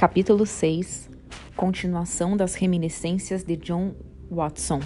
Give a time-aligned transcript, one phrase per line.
[0.00, 1.10] Capítulo 6
[1.54, 3.92] Continuação das reminiscências de John
[4.30, 4.80] Watson.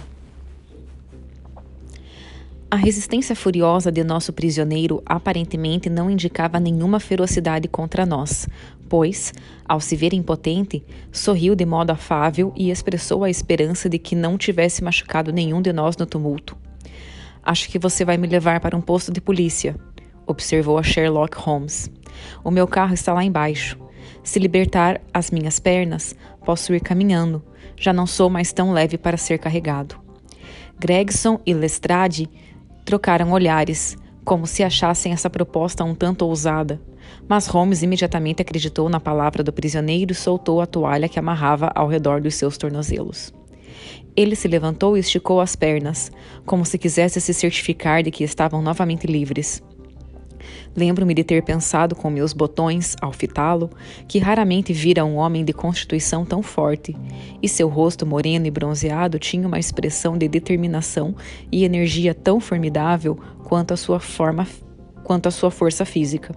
[2.69, 8.45] A resistência furiosa de nosso prisioneiro aparentemente não indicava nenhuma ferocidade contra nós,
[8.89, 9.33] pois,
[9.65, 10.83] ao se ver impotente,
[11.13, 15.71] sorriu de modo afável e expressou a esperança de que não tivesse machucado nenhum de
[15.71, 16.57] nós no tumulto.
[17.41, 19.77] Acho que você vai me levar para um posto de polícia,
[20.27, 21.89] observou a Sherlock Holmes.
[22.43, 23.84] O meu carro está lá embaixo.
[24.23, 26.15] Se libertar as minhas pernas,
[26.45, 27.43] posso ir caminhando.
[27.77, 29.99] Já não sou mais tão leve para ser carregado.
[30.79, 32.29] Gregson e Lestrade
[32.83, 36.81] trocaram olhares, como se achassem essa proposta um tanto ousada.
[37.27, 41.87] Mas Holmes imediatamente acreditou na palavra do prisioneiro e soltou a toalha que amarrava ao
[41.87, 43.33] redor dos seus tornozelos.
[44.15, 46.11] Ele se levantou e esticou as pernas,
[46.45, 49.61] como se quisesse se certificar de que estavam novamente livres.
[50.75, 53.69] Lembro-me de ter pensado com meus botões, ao fitá-lo,
[54.07, 56.95] que raramente vira um homem de constituição tão forte,
[57.41, 61.15] e seu rosto moreno e bronzeado tinha uma expressão de determinação
[61.51, 64.47] e energia tão formidável quanto a sua forma,
[65.03, 66.35] quanto a sua força física.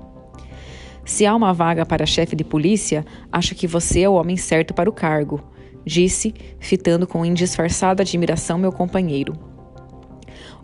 [1.05, 4.75] Se há uma vaga para chefe de polícia, acho que você é o homem certo
[4.75, 5.43] para o cargo,
[5.84, 9.33] disse, fitando com indisfarçada admiração meu companheiro.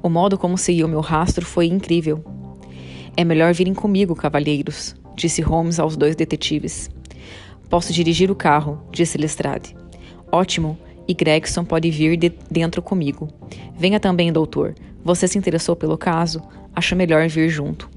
[0.02, 2.22] O modo como seguiu meu rastro foi incrível.
[3.16, 6.90] É melhor virem comigo, cavalheiros, disse Holmes aos dois detetives.
[7.70, 9.76] Posso dirigir o carro, disse Lestrade.
[10.32, 10.76] Ótimo,
[11.06, 13.28] e Gregson pode vir de dentro comigo.
[13.76, 14.74] Venha também, doutor.
[15.04, 16.42] Você se interessou pelo caso?
[16.74, 17.88] Acho melhor vir junto.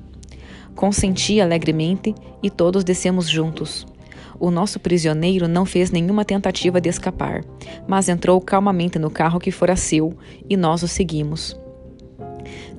[0.76, 3.88] Consenti alegremente e todos descemos juntos.
[4.40, 7.44] O nosso prisioneiro não fez nenhuma tentativa de escapar,
[7.88, 10.16] mas entrou calmamente no carro que fora seu
[10.48, 11.58] e nós o seguimos.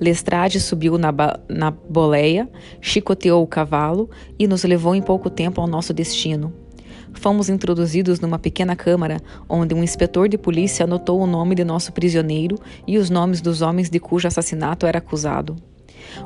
[0.00, 1.12] Lestrade subiu na,
[1.48, 2.48] na boleia,
[2.80, 6.52] chicoteou o cavalo e nos levou em pouco tempo ao nosso destino.
[7.12, 11.92] Fomos introduzidos numa pequena câmara onde um inspetor de polícia anotou o nome de nosso
[11.92, 12.56] prisioneiro
[12.87, 15.56] e os nomes dos homens de cujo assassinato era acusado.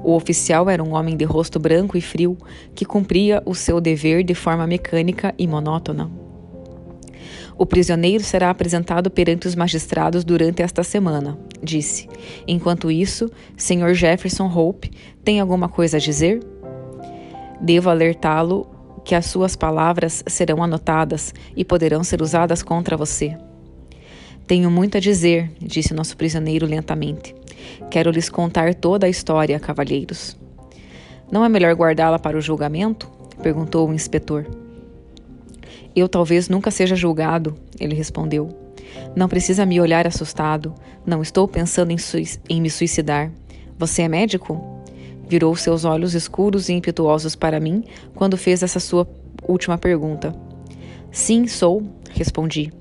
[0.03, 2.37] O oficial era um homem de rosto branco e frio
[2.75, 6.22] que cumpria o seu dever de forma mecânica e monótona.
[7.57, 12.09] O prisioneiro será apresentado perante os magistrados durante esta semana, disse.
[12.47, 13.95] Enquanto isso, Sr.
[13.95, 14.91] Jefferson Hope
[15.25, 16.41] tem alguma coisa a dizer?
[17.61, 18.67] Devo alertá-lo
[19.05, 23.37] que as suas palavras serão anotadas e poderão ser usadas contra você.
[24.47, 27.35] Tenho muito a dizer, disse nosso prisioneiro lentamente.
[27.91, 30.37] Quero lhes contar toda a história, cavalheiros.
[31.31, 33.11] Não é melhor guardá-la para o julgamento?
[33.43, 34.47] perguntou o inspetor.
[35.94, 38.49] Eu talvez nunca seja julgado, ele respondeu.
[39.15, 40.75] Não precisa me olhar assustado.
[41.05, 41.97] Não estou pensando em,
[42.49, 43.31] em me suicidar.
[43.78, 44.82] Você é médico?
[45.28, 47.84] Virou seus olhos escuros e impetuosos para mim
[48.15, 49.09] quando fez essa sua
[49.47, 50.34] última pergunta.
[51.11, 52.72] Sim, sou, respondi.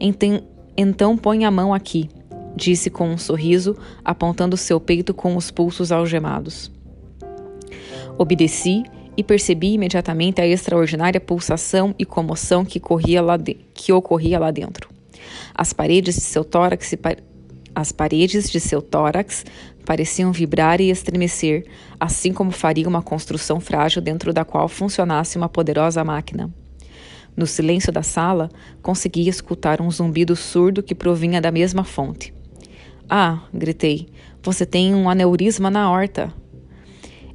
[0.00, 0.42] Então,
[0.76, 2.08] então põe a mão aqui,
[2.56, 6.70] disse com um sorriso, apontando seu peito com os pulsos algemados.
[8.16, 8.84] Obedeci
[9.16, 14.50] e percebi imediatamente a extraordinária pulsação e comoção que, corria lá de, que ocorria lá
[14.50, 14.88] dentro.
[15.54, 16.94] As paredes de seu tórax
[17.74, 19.44] as paredes de seu tórax
[19.84, 21.66] pareciam vibrar e estremecer,
[21.98, 26.50] assim como faria uma construção frágil dentro da qual funcionasse uma poderosa máquina.
[27.36, 28.48] No silêncio da sala,
[28.80, 32.32] consegui escutar um zumbido surdo que provinha da mesma fonte.
[33.10, 34.08] Ah, gritei,
[34.40, 36.32] você tem um aneurisma na horta.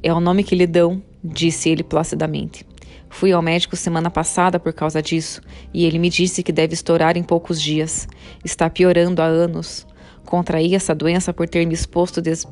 [0.02, 2.66] É o nome que lhe dão, disse ele placidamente.
[3.10, 5.42] Fui ao médico semana passada por causa disso
[5.74, 8.08] e ele me disse que deve estourar em poucos dias.
[8.46, 9.86] Está piorando há anos.
[10.26, 12.48] Contraí essa doença por ter me exposto des...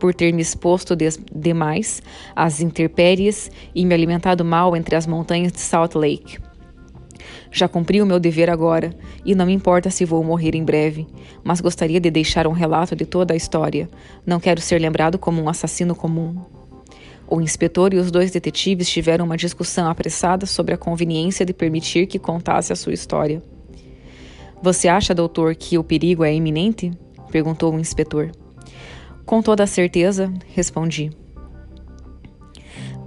[0.00, 1.20] por ter me exposto des...
[1.34, 2.02] demais
[2.34, 6.38] às intempéries e me alimentado mal entre as montanhas de Salt Lake.
[7.50, 11.06] Já cumpri o meu dever agora, e não me importa se vou morrer em breve,
[11.44, 13.88] mas gostaria de deixar um relato de toda a história.
[14.26, 16.61] Não quero ser lembrado como um assassino comum.
[17.34, 22.06] O inspetor e os dois detetives tiveram uma discussão apressada sobre a conveniência de permitir
[22.06, 23.42] que contasse a sua história.
[24.60, 26.92] Você acha, doutor, que o perigo é iminente?
[27.30, 28.30] perguntou o inspetor.
[29.24, 31.10] Com toda certeza, respondi.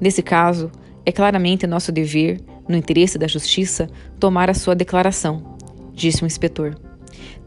[0.02, 0.72] Nesse caso,
[1.06, 3.88] é claramente nosso dever, no interesse da justiça,
[4.20, 5.56] tomar a sua declaração,
[5.94, 6.76] disse o inspetor.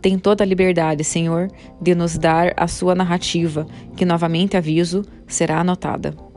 [0.00, 1.50] Tem toda a liberdade, senhor,
[1.82, 3.66] de nos dar a sua narrativa,
[3.96, 6.27] que novamente aviso será anotada.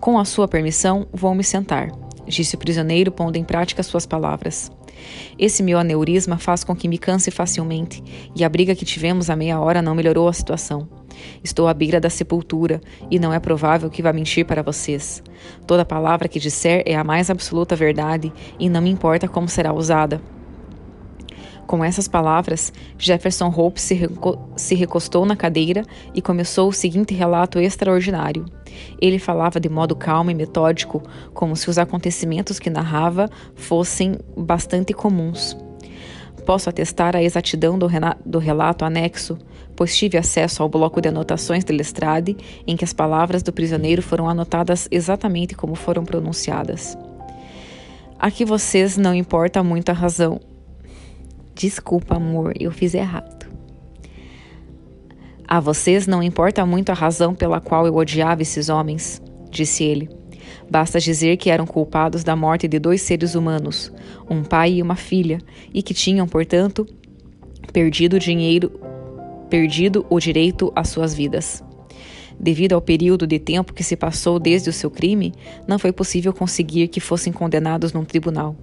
[0.00, 1.90] Com a sua permissão, vou me sentar,
[2.26, 4.70] disse o prisioneiro, pondo em prática suas palavras.
[5.38, 8.02] Esse meu aneurisma faz com que me canse facilmente,
[8.34, 10.88] e a briga que tivemos há meia hora não melhorou a situação.
[11.42, 15.22] Estou à beira da sepultura, e não é provável que vá mentir para vocês.
[15.66, 19.72] Toda palavra que disser é a mais absoluta verdade, e não me importa como será
[19.72, 20.20] usada.
[21.66, 25.82] Com essas palavras, Jefferson Hope se, reco se recostou na cadeira
[26.14, 28.46] e começou o seguinte relato extraordinário.
[29.00, 31.02] Ele falava de modo calmo e metódico,
[31.34, 35.56] como se os acontecimentos que narrava fossem bastante comuns.
[36.44, 37.88] Posso atestar a exatidão do,
[38.24, 39.36] do relato anexo,
[39.74, 44.02] pois tive acesso ao bloco de anotações de Lestrade, em que as palavras do prisioneiro
[44.02, 46.96] foram anotadas exatamente como foram pronunciadas.
[48.18, 50.40] Aqui vocês não importa muito a razão,
[51.56, 53.46] Desculpa, amor, eu fiz errado.
[55.48, 60.10] A vocês não importa muito a razão pela qual eu odiava esses homens, disse ele.
[60.70, 63.90] Basta dizer que eram culpados da morte de dois seres humanos,
[64.28, 65.38] um pai e uma filha,
[65.72, 66.86] e que tinham, portanto,
[67.72, 68.78] perdido o dinheiro,
[69.48, 71.64] perdido o direito às suas vidas.
[72.38, 75.32] Devido ao período de tempo que se passou desde o seu crime,
[75.66, 78.54] não foi possível conseguir que fossem condenados num tribunal.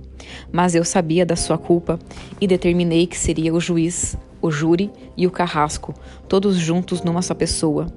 [0.51, 1.99] Mas eu sabia da sua culpa
[2.39, 5.93] e determinei que seria o juiz, o júri e o carrasco,
[6.27, 7.87] todos juntos numa só pessoa.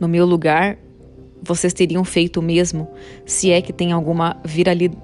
[0.00, 0.78] No meu lugar,
[1.42, 2.88] vocês teriam feito o mesmo,
[3.24, 5.00] se é que tem alguma viralidade,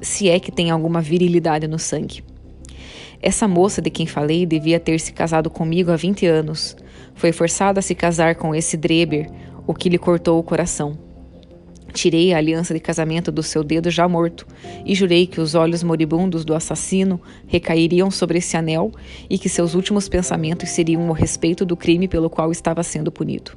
[0.00, 2.24] se é que tem alguma virilidade no sangue.
[3.20, 6.76] Essa moça de quem falei devia ter se casado comigo há 20 anos.
[7.14, 9.28] Foi forçada a se casar com esse Dreber,
[9.66, 10.98] o que lhe cortou o coração.
[11.92, 14.46] Tirei a aliança de casamento do seu dedo já morto
[14.84, 18.90] e jurei que os olhos moribundos do assassino recairiam sobre esse anel
[19.28, 23.52] e que seus últimos pensamentos seriam o respeito do crime pelo qual estava sendo punido.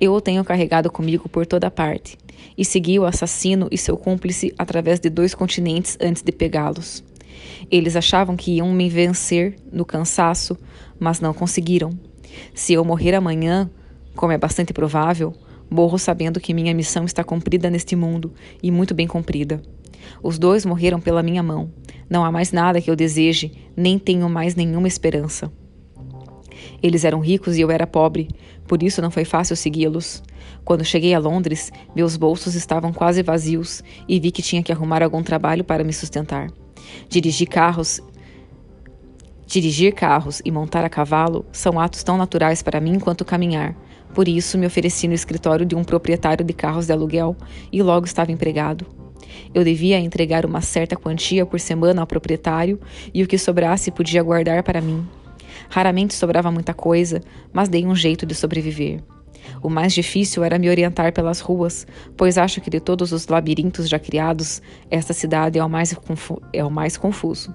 [0.00, 2.18] Eu o tenho carregado comigo por toda parte
[2.56, 7.02] e segui o assassino e seu cúmplice através de dois continentes antes de pegá-los.
[7.70, 10.56] Eles achavam que iam me vencer no cansaço,
[11.02, 11.90] mas não conseguiram.
[12.54, 13.68] Se eu morrer amanhã,
[14.14, 15.34] como é bastante provável,
[15.68, 18.32] morro sabendo que minha missão está cumprida neste mundo
[18.62, 19.60] e muito bem cumprida.
[20.22, 21.70] Os dois morreram pela minha mão.
[22.08, 25.50] Não há mais nada que eu deseje, nem tenho mais nenhuma esperança.
[26.80, 28.28] Eles eram ricos e eu era pobre,
[28.68, 30.22] por isso não foi fácil segui-los.
[30.64, 35.02] Quando cheguei a Londres, meus bolsos estavam quase vazios e vi que tinha que arrumar
[35.02, 36.48] algum trabalho para me sustentar.
[37.08, 38.00] Dirigir carros
[39.52, 43.76] Dirigir carros e montar a cavalo são atos tão naturais para mim quanto caminhar.
[44.14, 47.36] Por isso, me ofereci no escritório de um proprietário de carros de aluguel
[47.70, 48.86] e logo estava empregado.
[49.52, 52.80] Eu devia entregar uma certa quantia por semana ao proprietário
[53.12, 55.06] e o que sobrasse podia guardar para mim.
[55.68, 57.20] Raramente sobrava muita coisa,
[57.52, 59.02] mas dei um jeito de sobreviver.
[59.62, 63.86] O mais difícil era me orientar pelas ruas, pois acho que de todos os labirintos
[63.86, 65.94] já criados, esta cidade é o mais,
[66.54, 67.54] é o mais confuso.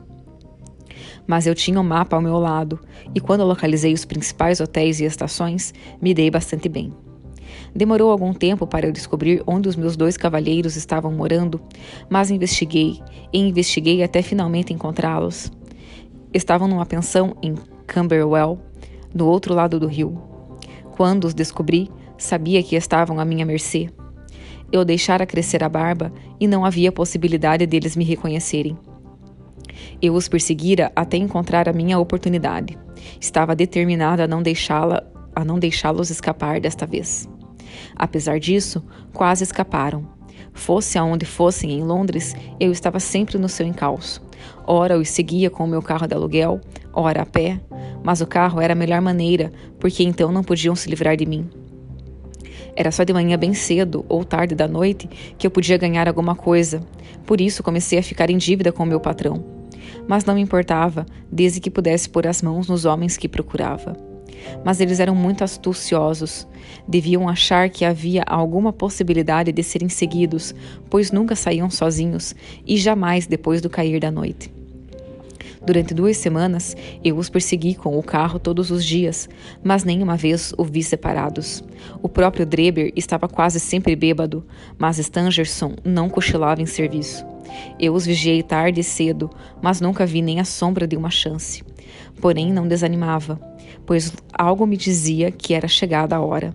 [1.28, 2.80] Mas eu tinha um mapa ao meu lado,
[3.14, 6.94] e quando localizei os principais hotéis e estações, me dei bastante bem.
[7.76, 11.62] Demorou algum tempo para eu descobrir onde os meus dois cavalheiros estavam morando,
[12.10, 13.00] mas investiguei
[13.32, 15.52] e investiguei até finalmente encontrá-los.
[16.34, 18.60] Estavam numa pensão em Camberwell,
[19.14, 20.18] no outro lado do rio.
[20.96, 23.90] Quando os descobri, sabia que estavam à minha mercê.
[24.72, 28.78] Eu deixara crescer a barba e não havia possibilidade deles me reconhecerem.
[30.02, 32.78] Eu os perseguira até encontrar a minha oportunidade.
[33.20, 35.04] Estava determinada a não deixá-la
[35.36, 37.30] a não deixá-los escapar desta vez.
[37.96, 40.04] Apesar disso, quase escaparam.
[40.52, 44.20] Fosse aonde fossem em Londres, eu estava sempre no seu encalço.
[44.66, 46.60] Ora os seguia com o meu carro de aluguel,
[46.92, 47.62] ora a pé,
[48.04, 51.48] mas o carro era a melhor maneira, porque então não podiam se livrar de mim.
[52.76, 55.08] Era só de manhã bem cedo ou tarde da noite
[55.38, 56.82] que eu podia ganhar alguma coisa.
[57.26, 59.57] Por isso comecei a ficar em dívida com o meu patrão.
[60.08, 63.96] Mas não me importava, desde que pudesse pôr as mãos nos homens que procurava.
[64.64, 66.48] Mas eles eram muito astuciosos.
[66.88, 70.54] Deviam achar que havia alguma possibilidade de serem seguidos,
[70.90, 74.58] pois nunca saíam sozinhos e jamais depois do cair da noite.
[75.68, 79.28] Durante duas semanas, eu os persegui com o carro todos os dias,
[79.62, 81.62] mas nenhuma vez os vi separados.
[82.02, 84.46] O próprio Dreber estava quase sempre bêbado,
[84.78, 87.26] mas Stangerson não cochilava em serviço.
[87.80, 89.30] Eu os vigiei tarde e cedo,
[89.62, 91.64] mas nunca vi nem a sombra de uma chance.
[92.22, 93.40] Porém, não desanimava,
[93.86, 96.54] pois algo me dizia que era chegada a hora.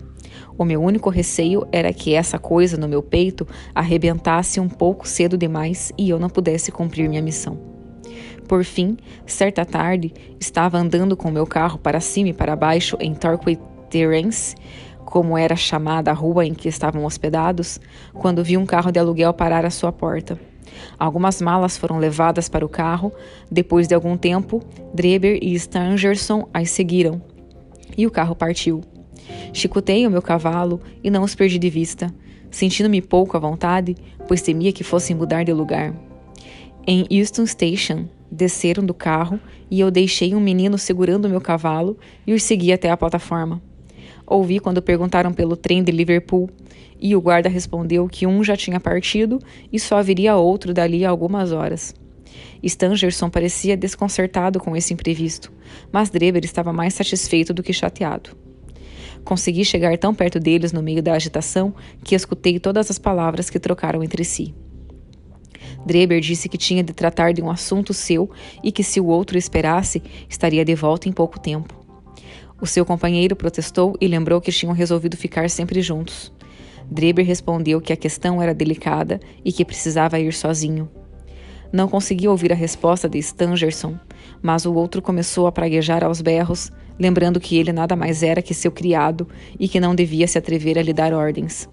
[0.57, 5.37] O meu único receio era que essa coisa no meu peito arrebentasse um pouco cedo
[5.37, 7.59] demais e eu não pudesse cumprir minha missão.
[8.47, 8.97] Por fim,
[9.27, 13.59] certa tarde, estava andando com meu carro para cima e para baixo em Torquay
[13.89, 14.55] Terrace,
[15.05, 17.81] como era chamada a rua em que estavam hospedados,
[18.13, 20.39] quando vi um carro de aluguel parar à sua porta.
[20.99, 23.13] Algumas malas foram levadas para o carro.
[23.51, 24.63] Depois de algum tempo,
[24.95, 27.21] Dreber e Stangerson as seguiram.
[27.97, 28.83] E o carro partiu.
[29.53, 32.13] Chicotei o meu cavalo e não os perdi de vista,
[32.51, 35.95] sentindo-me pouco à vontade, pois temia que fossem mudar de lugar.
[36.87, 39.39] Em Euston Station, desceram do carro
[39.71, 43.63] e eu deixei um menino segurando meu cavalo e os segui até a plataforma.
[44.27, 46.49] Ouvi quando perguntaram pelo trem de Liverpool
[47.03, 49.41] e o guarda respondeu que um já tinha partido
[49.73, 51.93] e só haveria outro dali a algumas horas.
[52.63, 55.53] Stangerson parecia desconcertado com esse imprevisto,
[55.91, 58.31] mas Dreber estava mais satisfeito do que chateado.
[59.25, 63.59] Consegui chegar tão perto deles no meio da agitação que escutei todas as palavras que
[63.59, 64.55] trocaram entre si.
[65.85, 68.31] Dreber disse que tinha de tratar de um assunto seu
[68.63, 71.75] e que, se o outro esperasse, estaria de volta em pouco tempo.
[72.61, 76.33] O seu companheiro protestou e lembrou que tinham resolvido ficar sempre juntos.
[76.91, 80.89] Dreber respondeu que a questão era delicada e que precisava ir sozinho.
[81.73, 83.99] Não consegui ouvir a resposta de Stangerson,
[84.43, 88.53] mas o outro começou a praguejar aos berros, lembrando que ele nada mais era que
[88.53, 89.27] seu criado
[89.59, 91.69] e que não devia se atrever a lhe dar ordens.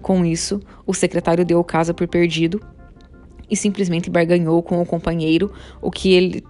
[0.00, 2.60] Com isso, o secretário deu o caso por perdido
[3.50, 6.44] e simplesmente barganhou com o companheiro o que ele.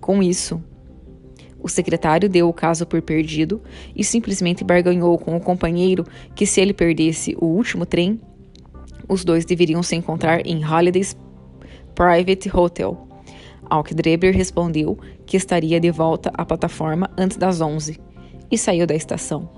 [0.00, 0.62] Com isso,
[1.62, 3.60] o secretário deu o caso por perdido
[3.94, 8.20] e simplesmente barganhou com o companheiro que, se ele perdesse o último trem,
[9.08, 11.16] os dois deveriam se encontrar em Holiday's
[11.94, 13.08] Private Hotel.
[13.68, 13.94] Ao que
[14.32, 17.98] respondeu que estaria de volta à plataforma antes das 11
[18.50, 19.48] e saiu da estação.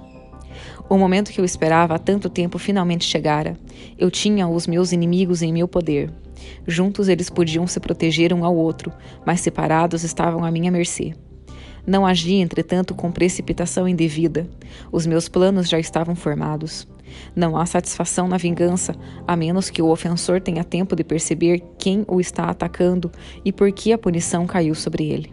[0.89, 3.57] O momento que eu esperava há tanto tempo finalmente chegara.
[3.99, 6.13] Eu tinha os meus inimigos em meu poder.
[6.67, 8.93] Juntos eles podiam se proteger um ao outro,
[9.25, 11.15] mas separados estavam à minha mercê.
[11.87, 14.49] Não agi, entretanto, com precipitação indevida.
[14.93, 16.87] Os meus planos já estavam formados.
[17.35, 18.95] Não há satisfação na vingança,
[19.27, 23.11] a menos que o ofensor tenha tempo de perceber quem o está atacando
[23.45, 25.33] e por que a punição caiu sobre ele.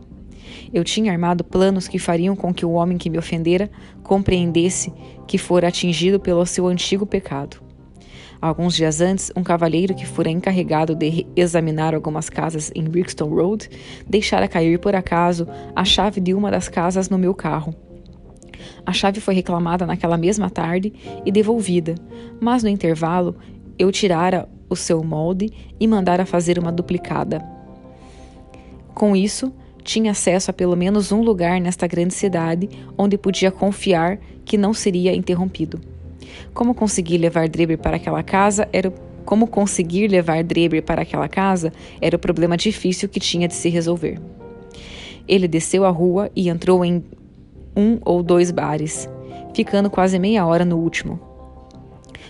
[0.74, 3.70] Eu tinha armado planos que fariam com que o homem que me ofendera
[4.04, 4.92] compreendesse
[5.28, 7.69] que fora atingido pelo seu antigo pecado.
[8.42, 13.70] Alguns dias antes, um cavalheiro que fora encarregado de examinar algumas casas em Brixton Road
[14.08, 17.76] deixara cair por acaso a chave de uma das casas no meu carro.
[18.86, 20.94] A chave foi reclamada naquela mesma tarde
[21.26, 21.96] e devolvida,
[22.40, 23.36] mas no intervalo
[23.78, 27.46] eu tirara o seu molde e mandara fazer uma duplicada.
[28.94, 29.52] Com isso,
[29.84, 34.74] tinha acesso a pelo menos um lugar nesta grande cidade onde podia confiar que não
[34.74, 35.99] seria interrompido.
[36.54, 38.92] Como conseguir levar Dreber para aquela casa era
[39.26, 41.72] como conseguir levar Dreber para aquela casa
[42.02, 44.20] era o problema difícil que tinha de se resolver.
[45.28, 47.04] Ele desceu a rua e entrou em
[47.78, 49.08] um ou dois bares,
[49.54, 51.20] ficando quase meia hora no último.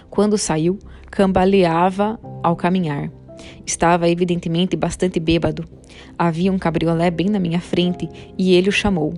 [0.09, 0.77] Quando saiu,
[1.09, 3.09] cambaleava ao caminhar.
[3.65, 5.63] Estava evidentemente bastante bêbado.
[6.17, 9.13] Havia um cabriolé bem na minha frente e ele o chamou.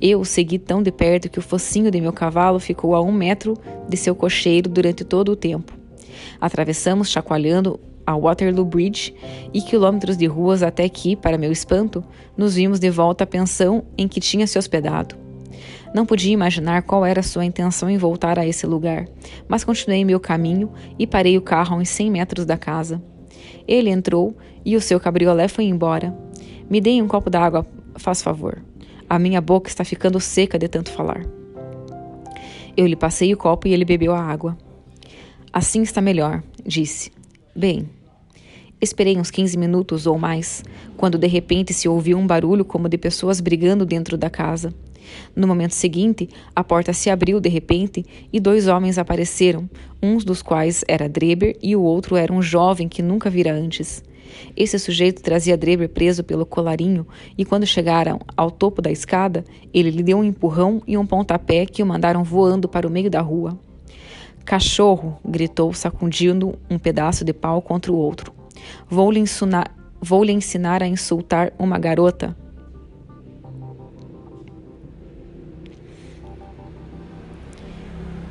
[0.00, 3.12] Eu o segui tão de perto que o focinho de meu cavalo ficou a um
[3.12, 3.56] metro
[3.88, 5.72] de seu cocheiro durante todo o tempo.
[6.40, 9.14] Atravessamos chacoalhando a Waterloo Bridge
[9.52, 12.04] e quilômetros de ruas até que, para meu espanto,
[12.36, 15.16] nos vimos de volta à pensão em que tinha se hospedado.
[15.94, 19.06] Não podia imaginar qual era sua intenção em voltar a esse lugar,
[19.48, 23.00] mas continuei meu caminho e parei o carro a uns 100 metros da casa.
[23.66, 26.12] Ele entrou e o seu cabriolé foi embora.
[26.68, 27.64] Me deem um copo d'água,
[27.96, 28.60] faz favor.
[29.08, 31.24] A minha boca está ficando seca de tanto falar.
[32.76, 34.56] Eu lhe passei o copo e ele bebeu a água.
[35.52, 37.12] Assim está melhor, disse.
[37.54, 37.88] Bem,
[38.80, 40.64] esperei uns 15 minutos ou mais,
[40.96, 44.74] quando de repente se ouviu um barulho como de pessoas brigando dentro da casa.
[45.36, 49.68] No momento seguinte, a porta se abriu de repente e dois homens apareceram,
[50.02, 54.02] um dos quais era Dreber e o outro era um jovem que nunca vira antes.
[54.56, 59.90] Esse sujeito trazia Dreber preso pelo colarinho e, quando chegaram ao topo da escada, ele
[59.90, 63.20] lhe deu um empurrão e um pontapé que o mandaram voando para o meio da
[63.20, 63.58] rua.
[64.44, 65.18] Cachorro!
[65.24, 68.32] gritou, sacudindo um pedaço de pau contra o outro.
[68.88, 72.36] Vou lhe ensinar, vou lhe ensinar a insultar uma garota.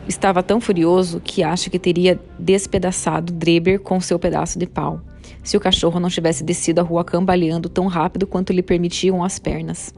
[0.08, 5.02] Estava tão furioso que acho que teria despedaçado Dreber com seu pedaço de pau
[5.44, 9.40] se o cachorro não tivesse descido a rua cambaleando tão rápido quanto lhe permitiam as
[9.40, 9.94] pernas.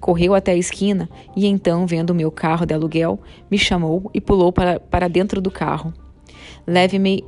[0.00, 4.20] Correu até a esquina e então, vendo o meu carro de aluguel, me chamou e
[4.20, 5.92] pulou para, para dentro do carro.
[6.66, 7.24] Leve-me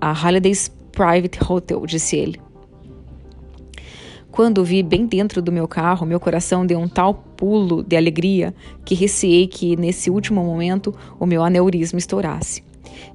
[0.00, 2.40] a Holiday's Private Hotel, disse ele.
[4.36, 7.96] Quando o vi bem dentro do meu carro, meu coração deu um tal pulo de
[7.96, 8.54] alegria
[8.84, 12.62] que receei que, nesse último momento, o meu aneurisma estourasse.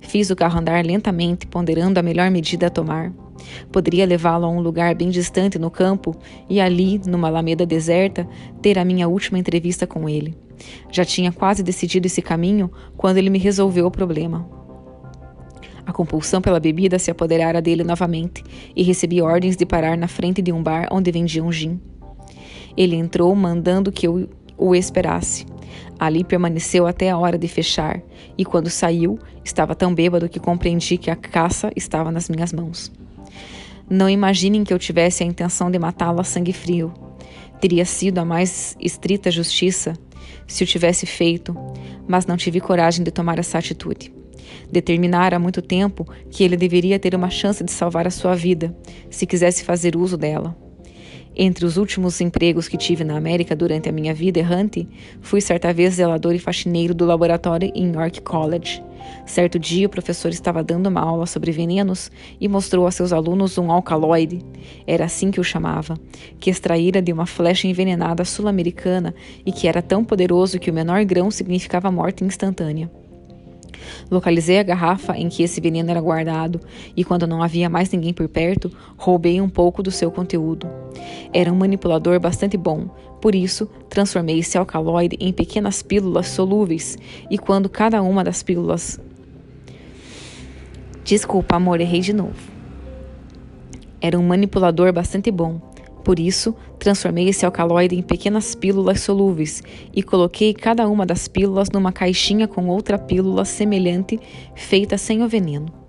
[0.02, 3.12] Fiz o carro andar lentamente, ponderando a melhor medida a tomar.
[3.72, 6.16] Poderia levá-lo a um lugar bem distante no campo
[6.50, 8.28] e ali, numa alameda deserta,
[8.62, 10.36] ter a minha última entrevista com ele.
[10.92, 14.48] Já tinha quase decidido esse caminho quando ele me resolveu o problema.
[15.86, 18.44] A compulsão pela bebida se apoderara dele novamente
[18.76, 21.80] e recebi ordens de parar na frente de um bar onde vendiam gin.
[22.78, 25.46] Ele entrou mandando que eu o esperasse.
[26.02, 28.02] Ali permaneceu até a hora de fechar,
[28.36, 32.92] e quando saiu, estava tão bêbado que compreendi que a caça estava nas minhas mãos.
[33.88, 36.92] Não imaginem que eu tivesse a intenção de matá-lo a sangue frio.
[37.60, 39.94] Teria sido a mais estrita justiça
[40.48, 41.56] se o tivesse feito,
[42.08, 44.12] mas não tive coragem de tomar essa atitude.
[44.72, 48.76] Determinara há muito tempo que ele deveria ter uma chance de salvar a sua vida,
[49.12, 50.58] se quisesse fazer uso dela.
[51.36, 54.88] Entre os últimos empregos que tive na América durante a minha vida errante,
[55.22, 58.84] fui certa vez zelador e faxineiro do laboratório em York College.
[59.26, 63.58] Certo dia, o professor estava dando uma aula sobre venenos e mostrou a seus alunos
[63.58, 64.44] um alcaloide,
[64.86, 65.98] era assim que o chamava,
[66.40, 71.04] que extraíra de uma flecha envenenada sul-americana e que era tão poderoso que o menor
[71.06, 72.92] grão significava morte instantânea.
[74.10, 76.60] Localizei a garrafa em que esse veneno era guardado
[76.96, 80.68] e, quando não havia mais ninguém por perto, roubei um pouco do seu conteúdo.
[81.34, 82.90] Era um manipulador bastante bom,
[83.22, 86.98] por isso transformei esse alcaloide em pequenas pílulas solúveis
[87.30, 89.00] e, quando cada uma das pílulas.
[91.04, 92.52] Desculpa, amor, errei de novo.
[94.00, 95.71] Era um manipulador bastante bom.
[96.04, 99.62] Por isso, transformei esse alcaloide em pequenas pílulas solúveis
[99.94, 104.20] e coloquei cada uma das pílulas numa caixinha com outra pílula semelhante
[104.56, 105.82] feita sem o veneno.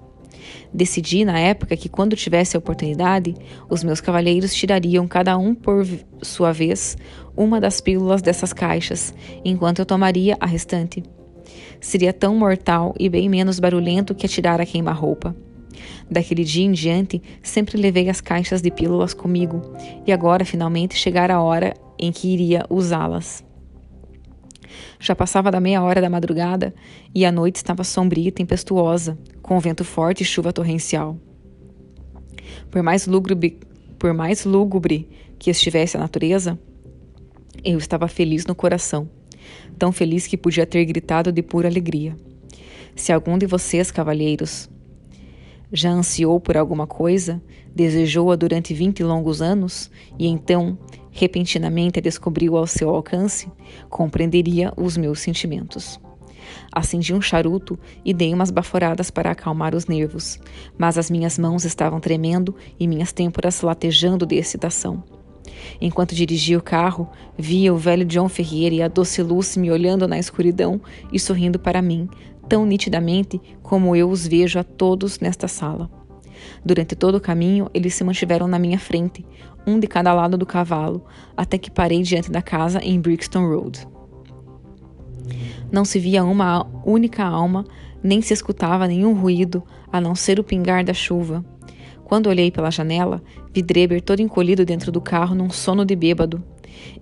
[0.73, 3.35] Decidi na época que, quando tivesse a oportunidade,
[3.69, 5.87] os meus cavalheiros tirariam cada um por
[6.23, 6.97] sua vez
[7.37, 9.15] uma das pílulas dessas caixas,
[9.45, 11.03] enquanto eu tomaria a restante.
[11.81, 15.35] Seria tão mortal e bem menos barulhento que atirar a queima-roupa.
[16.11, 19.63] Daquele dia em diante, sempre levei as caixas de pílulas comigo,
[20.07, 23.45] e agora finalmente chegara a hora em que iria usá-las.
[24.99, 26.75] Já passava da meia hora da madrugada
[27.15, 31.19] e a noite estava sombria e tempestuosa, com vento forte e chuva torrencial.
[32.71, 33.59] Por mais lúgubre,
[33.99, 35.09] por mais lúgubre
[35.39, 36.59] que estivesse a natureza,
[37.65, 39.09] eu estava feliz no coração,
[39.79, 42.17] tão feliz que podia ter gritado de pura alegria.
[42.95, 44.69] Se algum de vocês, cavalheiros,
[45.73, 47.43] já ansiou por alguma coisa,
[47.75, 50.79] desejou-a durante vinte longos anos e então,
[51.11, 53.51] repentinamente, a descobriu ao seu alcance,
[53.89, 55.99] compreenderia os meus sentimentos.
[56.71, 60.39] Acendi um charuto e dei umas baforadas para acalmar os nervos,
[60.77, 65.03] mas as minhas mãos estavam tremendo e minhas têmporas latejando de excitação.
[65.81, 70.09] Enquanto dirigia o carro, via o velho John Ferreira e a doce Lucy me olhando
[70.09, 70.81] na escuridão
[71.13, 72.09] e sorrindo para mim,
[72.49, 75.91] tão nitidamente como eu os vejo a todos nesta sala.
[76.65, 79.25] Durante todo o caminho, eles se mantiveram na minha frente,
[79.67, 81.05] um de cada lado do cavalo,
[81.37, 83.87] até que parei diante da casa em Brixton Road.
[85.71, 87.65] Não se via uma única alma,
[88.03, 91.45] nem se escutava nenhum ruído, a não ser o pingar da chuva.
[92.05, 93.23] Quando olhei pela janela,
[93.55, 96.43] vi Dreber todo encolhido dentro do carro num sono de bêbado.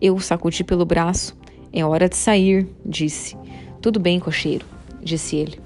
[0.01, 1.37] Eu o sacudi pelo braço.
[1.73, 3.37] É hora de sair, disse.
[3.81, 5.61] Tudo bem, cocheiro disse ele.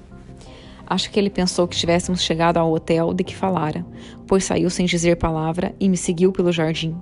[0.87, 3.85] Acho que ele pensou que tivéssemos chegado ao hotel de que falara,
[4.27, 6.95] pois saiu sem dizer palavra e me seguiu pelo jardim.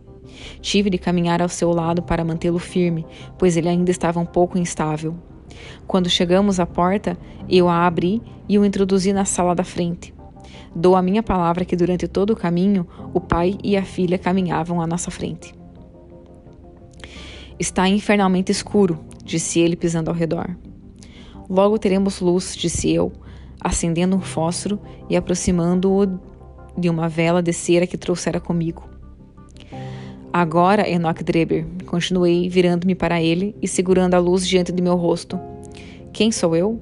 [0.61, 3.05] Tive de caminhar ao seu lado para mantê-lo firme,
[3.37, 5.15] pois ele ainda estava um pouco instável.
[5.85, 7.17] Quando chegamos à porta,
[7.49, 10.13] eu a abri e o introduzi na sala da frente.
[10.75, 14.81] Dou a minha palavra que durante todo o caminho o pai e a filha caminhavam
[14.81, 15.53] à nossa frente.
[17.59, 20.55] Está infernalmente escuro, disse ele pisando ao redor.
[21.53, 23.11] Logo teremos luz, disse eu,
[23.61, 26.19] acendendo um fósforo e aproximando-o
[26.75, 28.89] de uma vela de cera que trouxera comigo.
[30.33, 35.39] Agora, Enoch Dreber, continuei virando-me para ele e segurando a luz diante de meu rosto.
[36.11, 36.81] Quem sou eu?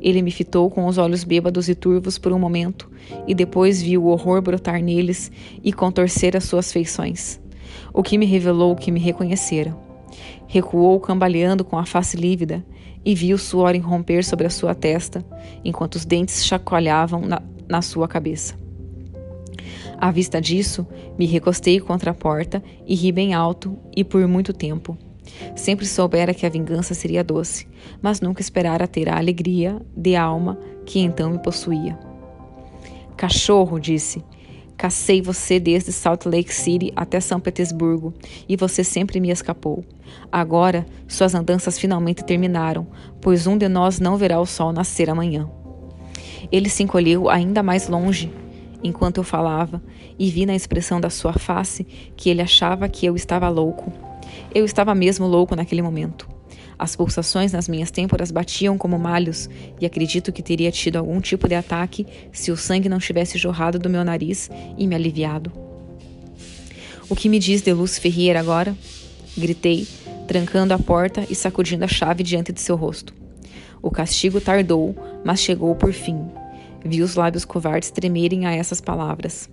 [0.00, 2.88] Ele me fitou com os olhos bêbados e turvos por um momento,
[3.26, 5.32] e depois viu o horror brotar neles
[5.64, 7.40] e contorcer as suas feições,
[7.92, 9.76] o que me revelou que me reconhecera.
[10.46, 12.64] Recuou cambaleando com a face lívida
[13.04, 15.24] e vi o suor irromper sobre a sua testa,
[15.64, 18.54] enquanto os dentes chacoalhavam na, na sua cabeça.
[19.98, 20.86] À vista disso,
[21.18, 24.96] me recostei contra a porta e ri bem alto e por muito tempo.
[25.56, 27.66] Sempre soubera que a vingança seria doce,
[28.02, 31.98] mas nunca esperara ter a alegria de alma que então me possuía.
[33.16, 34.22] Cachorro, disse,
[34.76, 38.12] Cacei você desde Salt Lake City até São Petersburgo
[38.48, 39.84] e você sempre me escapou.
[40.30, 42.86] Agora, suas andanças finalmente terminaram,
[43.20, 45.48] pois um de nós não verá o sol nascer amanhã.
[46.50, 48.30] Ele se encolheu ainda mais longe
[48.82, 49.82] enquanto eu falava
[50.18, 51.84] e vi na expressão da sua face
[52.16, 53.92] que ele achava que eu estava louco.
[54.54, 56.33] Eu estava mesmo louco naquele momento.
[56.78, 59.48] As pulsações nas minhas têmporas batiam como malhos
[59.80, 63.78] e acredito que teria tido algum tipo de ataque se o sangue não tivesse jorrado
[63.78, 65.52] do meu nariz e me aliviado.
[67.08, 68.76] O que me diz de Luz Ferreira agora?
[69.36, 69.86] Gritei,
[70.26, 73.14] trancando a porta e sacudindo a chave diante de seu rosto.
[73.82, 76.18] O castigo tardou, mas chegou por fim.
[76.84, 79.48] Vi os lábios covardes tremerem a essas palavras.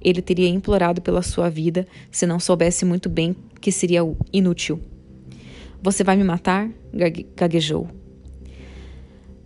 [0.00, 4.00] Ele teria implorado pela sua vida se não soubesse muito bem que seria
[4.32, 4.80] inútil.
[5.84, 6.70] Você vai me matar?
[7.36, 7.86] gaguejou.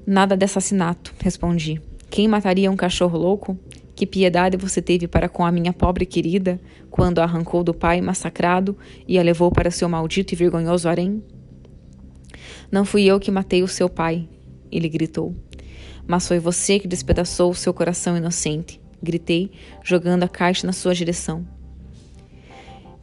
[0.06, 1.82] Nada de assassinato, respondi.
[2.08, 3.58] Quem mataria um cachorro louco?
[3.96, 6.60] Que piedade você teve para com a minha pobre querida
[6.92, 11.24] quando a arrancou do pai massacrado e a levou para seu maldito e vergonhoso harém?
[12.70, 14.28] Não fui eu que matei o seu pai,
[14.70, 15.34] ele gritou.
[16.06, 19.50] Mas foi você que despedaçou o seu coração inocente, gritei,
[19.82, 21.44] jogando a caixa na sua direção.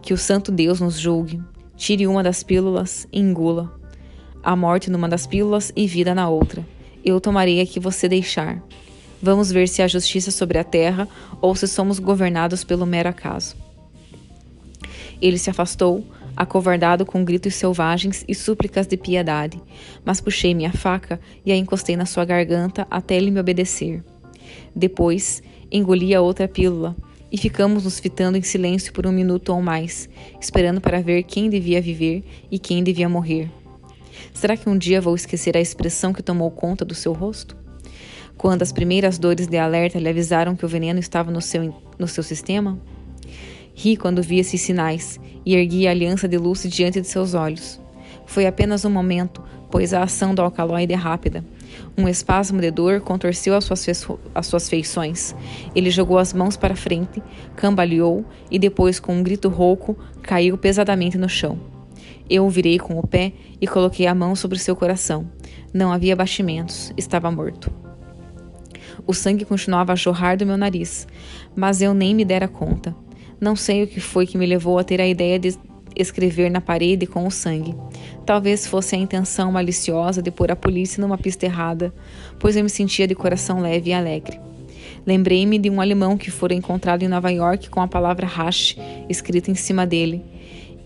[0.01, 1.43] Que o santo Deus nos julgue,
[1.77, 3.71] Tire uma das pílulas e engula.
[4.41, 6.65] A morte numa das pílulas e vida na outra.
[7.03, 8.63] Eu tomarei a que você deixar.
[9.21, 11.07] Vamos ver se há justiça sobre a terra
[11.41, 13.55] ou se somos governados pelo mero acaso.
[15.21, 19.61] Ele se afastou, acovardado com gritos selvagens e súplicas de piedade,
[20.03, 24.03] mas puxei minha faca e a encostei na sua garganta até ele me obedecer.
[24.75, 26.95] Depois, engoli a outra pílula,
[27.35, 30.07] e ficamos nos fitando em silêncio por um minuto ou mais,
[30.39, 33.51] esperando para ver quem devia viver e quem devia morrer.
[34.33, 37.57] Será que um dia vou esquecer a expressão que tomou conta do seu rosto?
[38.37, 42.07] Quando as primeiras dores de alerta lhe avisaram que o veneno estava no seu, no
[42.07, 42.79] seu sistema?
[43.73, 47.81] Ri quando vi esses sinais e ergui a aliança de luz diante de seus olhos.
[48.25, 51.43] Foi apenas um momento, pois a ação do alcaloide é rápida.
[51.97, 55.35] Um espasmo de dor contorceu as suas, as suas feições.
[55.75, 57.21] Ele jogou as mãos para frente,
[57.55, 61.59] cambaleou e depois, com um grito rouco, caiu pesadamente no chão.
[62.29, 65.29] Eu o virei com o pé e coloquei a mão sobre seu coração.
[65.73, 67.71] Não havia batimentos, estava morto.
[69.05, 71.07] O sangue continuava a jorrar do meu nariz,
[71.55, 72.95] mas eu nem me dera conta.
[73.39, 75.55] Não sei o que foi que me levou a ter a ideia de
[75.95, 77.75] escrever na parede com o sangue.
[78.25, 81.93] Talvez fosse a intenção maliciosa de pôr a polícia numa pista errada,
[82.39, 84.39] pois eu me sentia de coração leve e alegre.
[85.05, 88.75] Lembrei-me de um alemão que fora encontrado em Nova York com a palavra hash
[89.07, 90.23] escrita em cima dele,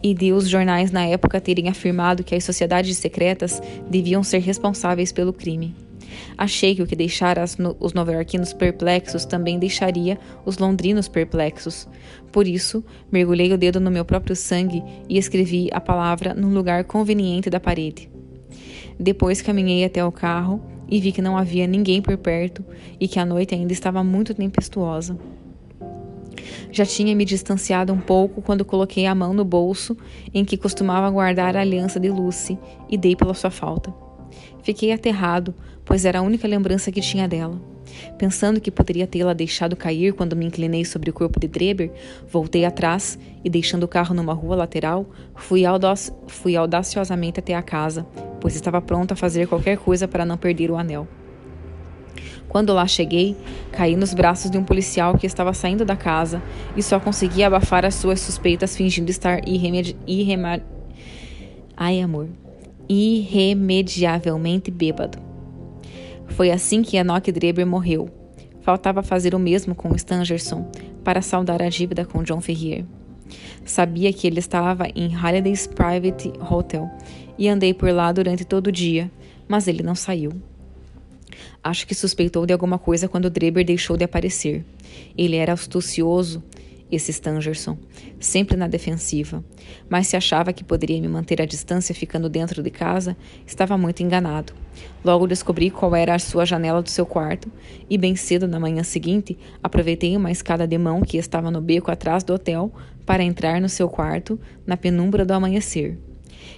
[0.01, 5.11] e de os jornais na época terem afirmado que as sociedades secretas deviam ser responsáveis
[5.11, 5.75] pelo crime.
[6.37, 7.43] Achei que o que deixara
[7.79, 11.87] os nova-iorquinos perplexos também deixaria os londrinos perplexos.
[12.31, 16.83] Por isso, mergulhei o dedo no meu próprio sangue e escrevi a palavra num lugar
[16.83, 18.09] conveniente da parede.
[18.99, 22.65] Depois caminhei até o carro e vi que não havia ninguém por perto
[22.99, 25.17] e que a noite ainda estava muito tempestuosa.
[26.71, 29.97] Já tinha me distanciado um pouco quando coloquei a mão no bolso
[30.33, 32.57] em que costumava guardar a aliança de Lucy
[32.89, 33.93] e dei pela sua falta.
[34.61, 35.55] Fiquei aterrado,
[35.89, 37.59] pois era a única lembrança que tinha dela.
[38.15, 41.91] Pensando que poderia tê-la deixado cair quando me inclinei sobre o corpo de Dreber,
[42.31, 47.63] voltei atrás e, deixando o carro numa rua lateral, fui, audaci fui audaciosamente até a
[47.63, 48.05] casa,
[48.39, 51.07] pois estava pronto a fazer qualquer coisa para não perder o anel.
[52.47, 53.35] Quando lá cheguei,
[53.71, 56.39] caí nos braços de um policial que estava saindo da casa
[56.77, 59.97] e só conseguia abafar as suas suspeitas fingindo estar irremedi...
[61.75, 62.29] Ai, amor
[62.91, 65.28] irremediavelmente bêbado.
[66.29, 68.09] Foi assim que Enoch Dreber morreu.
[68.61, 70.69] Faltava fazer o mesmo com Stangerson
[71.03, 72.85] para saldar a dívida com John Ferrier.
[73.65, 76.89] Sabia que ele estava em Halliday's Private Hotel
[77.37, 79.11] e andei por lá durante todo o dia,
[79.47, 80.33] mas ele não saiu.
[81.63, 84.65] Acho que suspeitou de alguma coisa quando Dreber deixou de aparecer.
[85.17, 86.43] Ele era astucioso
[86.91, 87.77] esse Stangerson,
[88.19, 89.43] sempre na defensiva.
[89.89, 94.01] Mas se achava que poderia me manter à distância ficando dentro de casa, estava muito
[94.01, 94.53] enganado.
[95.03, 97.51] Logo descobri qual era a sua janela do seu quarto
[97.89, 101.91] e, bem cedo na manhã seguinte, aproveitei uma escada de mão que estava no beco
[101.91, 102.71] atrás do hotel
[103.05, 105.97] para entrar no seu quarto na penumbra do amanhecer.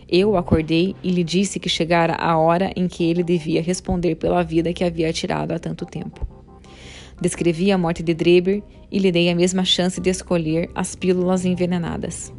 [0.07, 4.43] Eu acordei e lhe disse que chegara a hora em que ele devia responder pela
[4.43, 6.40] vida que havia tirado há tanto tempo.
[7.21, 11.45] Descrevi a morte de Dreber e lhe dei a mesma chance de escolher as pílulas
[11.45, 12.33] envenenadas.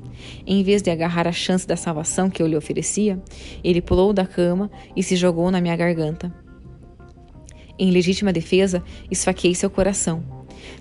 [0.45, 3.23] Em vez de agarrar a chance da salvação que eu lhe oferecia,
[3.63, 6.35] ele pulou da cama e se jogou na minha garganta.
[7.79, 10.23] Em legítima defesa, esfaquei seu coração.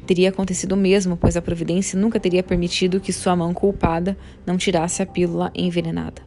[0.05, 4.57] Teria acontecido o mesmo, pois a providência nunca teria permitido que sua mão culpada não
[4.57, 6.23] tirasse a pílula envenenada.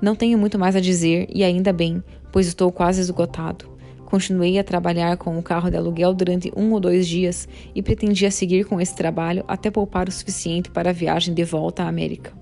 [0.00, 3.73] Não tenho muito mais a dizer, e ainda bem, pois estou quase esgotado.
[4.14, 8.30] Continuei a trabalhar com o carro de aluguel durante um ou dois dias e pretendia
[8.30, 12.32] seguir com esse trabalho até poupar o suficiente para a viagem de volta à América.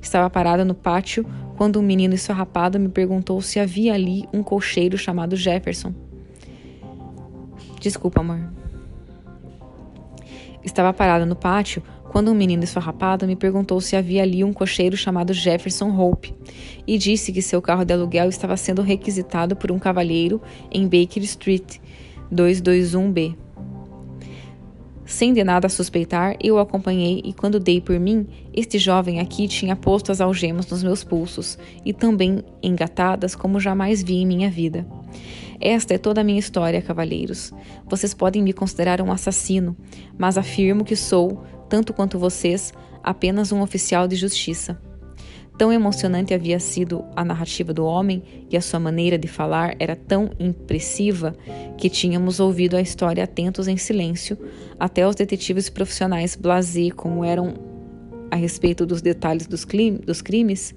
[0.00, 4.96] Estava parada no pátio quando um menino esfarrapado me perguntou se havia ali um cocheiro
[4.96, 5.92] chamado Jefferson.
[7.80, 8.48] Desculpa, amor.
[10.62, 14.96] Estava parada no pátio quando um menino esfarrapado me perguntou se havia ali um cocheiro
[14.96, 16.34] chamado Jefferson Hope
[16.84, 20.42] e disse que seu carro de aluguel estava sendo requisitado por um cavalheiro
[20.72, 21.76] em Baker Street,
[22.34, 23.36] 221B.
[25.04, 29.46] Sem de nada suspeitar, eu o acompanhei e quando dei por mim, este jovem aqui
[29.46, 34.50] tinha posto as algemas nos meus pulsos e também engatadas como jamais vi em minha
[34.50, 34.84] vida.
[35.60, 37.52] Esta é toda a minha história, cavalheiros.
[37.88, 39.76] Vocês podem me considerar um assassino,
[40.18, 44.78] mas afirmo que sou, tanto quanto vocês, apenas um oficial de justiça.
[45.56, 49.94] Tão emocionante havia sido a narrativa do homem e a sua maneira de falar era
[49.94, 51.36] tão impressiva
[51.78, 54.36] que tínhamos ouvido a história atentos em silêncio,
[54.78, 57.54] até os detetives profissionais blasé como eram
[58.30, 59.66] a respeito dos detalhes dos,
[60.04, 60.74] dos crimes,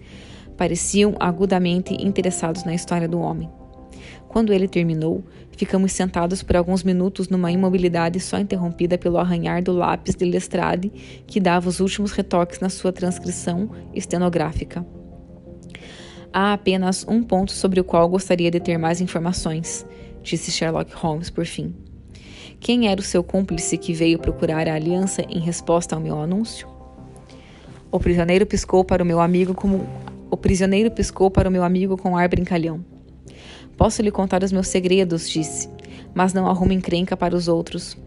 [0.58, 3.49] pareciam agudamente interessados na história do homem.
[4.34, 9.72] Quando ele terminou, ficamos sentados por alguns minutos numa imobilidade só interrompida pelo arranhar do
[9.72, 10.91] lápis de Lestrade,
[11.28, 14.84] que dava os últimos retoques na sua transcrição estenográfica.
[16.34, 19.86] Há apenas um ponto sobre o qual gostaria de ter mais informações,
[20.24, 21.76] disse Sherlock Holmes por fim.
[22.60, 26.67] Quem era o seu cúmplice que veio procurar a aliança em resposta ao meu anúncio?
[27.91, 29.88] O prisioneiro piscou para o meu amigo como
[30.32, 32.92] o prisioneiro piscou para o meu amigo com ar brincalhão.
[33.77, 35.69] Posso lhe contar os meus segredos, disse,
[36.13, 37.97] mas não arrume encrenca para os outros.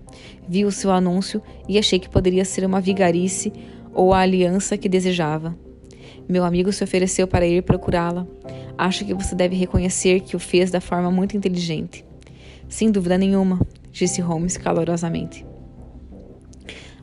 [0.49, 3.53] Vi o seu anúncio e achei que poderia ser uma vigarice
[3.93, 5.57] ou a aliança que desejava.
[6.29, 8.27] Meu amigo se ofereceu para ir procurá-la.
[8.77, 12.05] Acho que você deve reconhecer que o fez da forma muito inteligente.
[12.69, 13.61] Sem dúvida nenhuma,
[13.93, 15.47] disse Holmes calorosamente.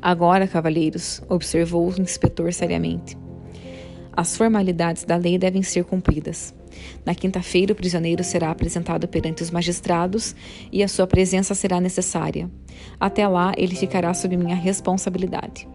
[0.02, 3.17] Agora, cavalheiros, observou o inspetor seriamente.
[4.12, 6.54] As formalidades da lei devem ser cumpridas.
[7.06, 10.36] Na quinta-feira, o prisioneiro será apresentado perante os magistrados
[10.72, 12.50] e a sua presença será necessária.
[13.00, 15.67] Até lá, ele ficará sob minha responsabilidade.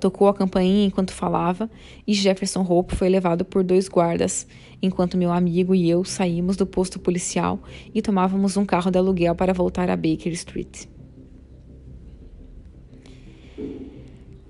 [0.00, 1.68] Tocou a campainha enquanto falava
[2.06, 4.46] e Jefferson Hope foi levado por dois guardas,
[4.80, 7.58] enquanto meu amigo e eu saímos do posto policial
[7.92, 10.86] e tomávamos um carro de aluguel para voltar a Baker Street.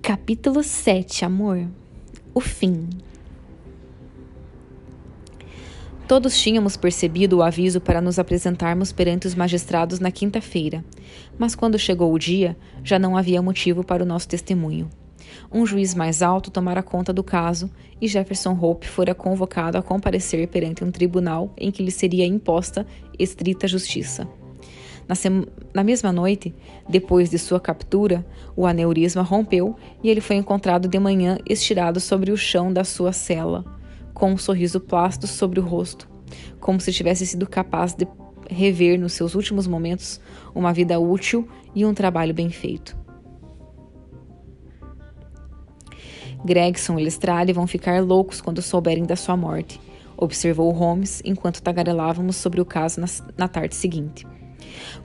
[0.03, 1.67] Capítulo 7 Amor
[2.33, 2.87] O fim
[6.09, 10.83] Todos tínhamos percebido o aviso para nos apresentarmos perante os magistrados na quinta-feira,
[11.37, 14.89] mas quando chegou o dia, já não havia motivo para o nosso testemunho.
[15.53, 17.69] Um juiz mais alto tomara conta do caso
[18.01, 22.87] e Jefferson Hope fora convocado a comparecer perante um tribunal em que lhe seria imposta
[23.19, 24.27] estrita justiça.
[25.07, 25.13] Na,
[25.71, 26.55] na, mesma noite,
[26.89, 32.31] depois de sua captura, o aneurisma rompeu e ele foi encontrado de manhã estirado sobre
[32.31, 33.77] o chão da sua cela
[34.19, 36.09] com um sorriso plácido sobre o rosto,
[36.59, 38.05] como se tivesse sido capaz de
[38.49, 40.19] rever nos seus últimos momentos
[40.53, 42.97] uma vida útil e um trabalho bem feito.
[46.43, 49.79] Gregson e Lestrade vão ficar loucos quando souberem da sua morte,
[50.17, 54.27] observou Holmes enquanto tagarelávamos sobre o caso na, na tarde seguinte.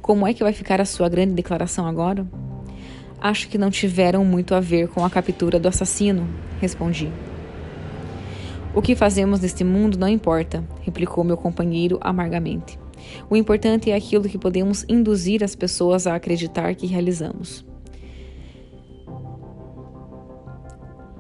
[0.03, 2.27] Como é que vai ficar a sua grande declaração agora?
[3.21, 6.29] Acho que não tiveram muito a ver com a captura do assassino,
[6.61, 7.11] respondi.
[8.75, 12.77] O que fazemos neste mundo não importa, replicou meu companheiro amargamente.
[13.31, 17.65] O importante é aquilo que podemos induzir as pessoas a acreditar que realizamos.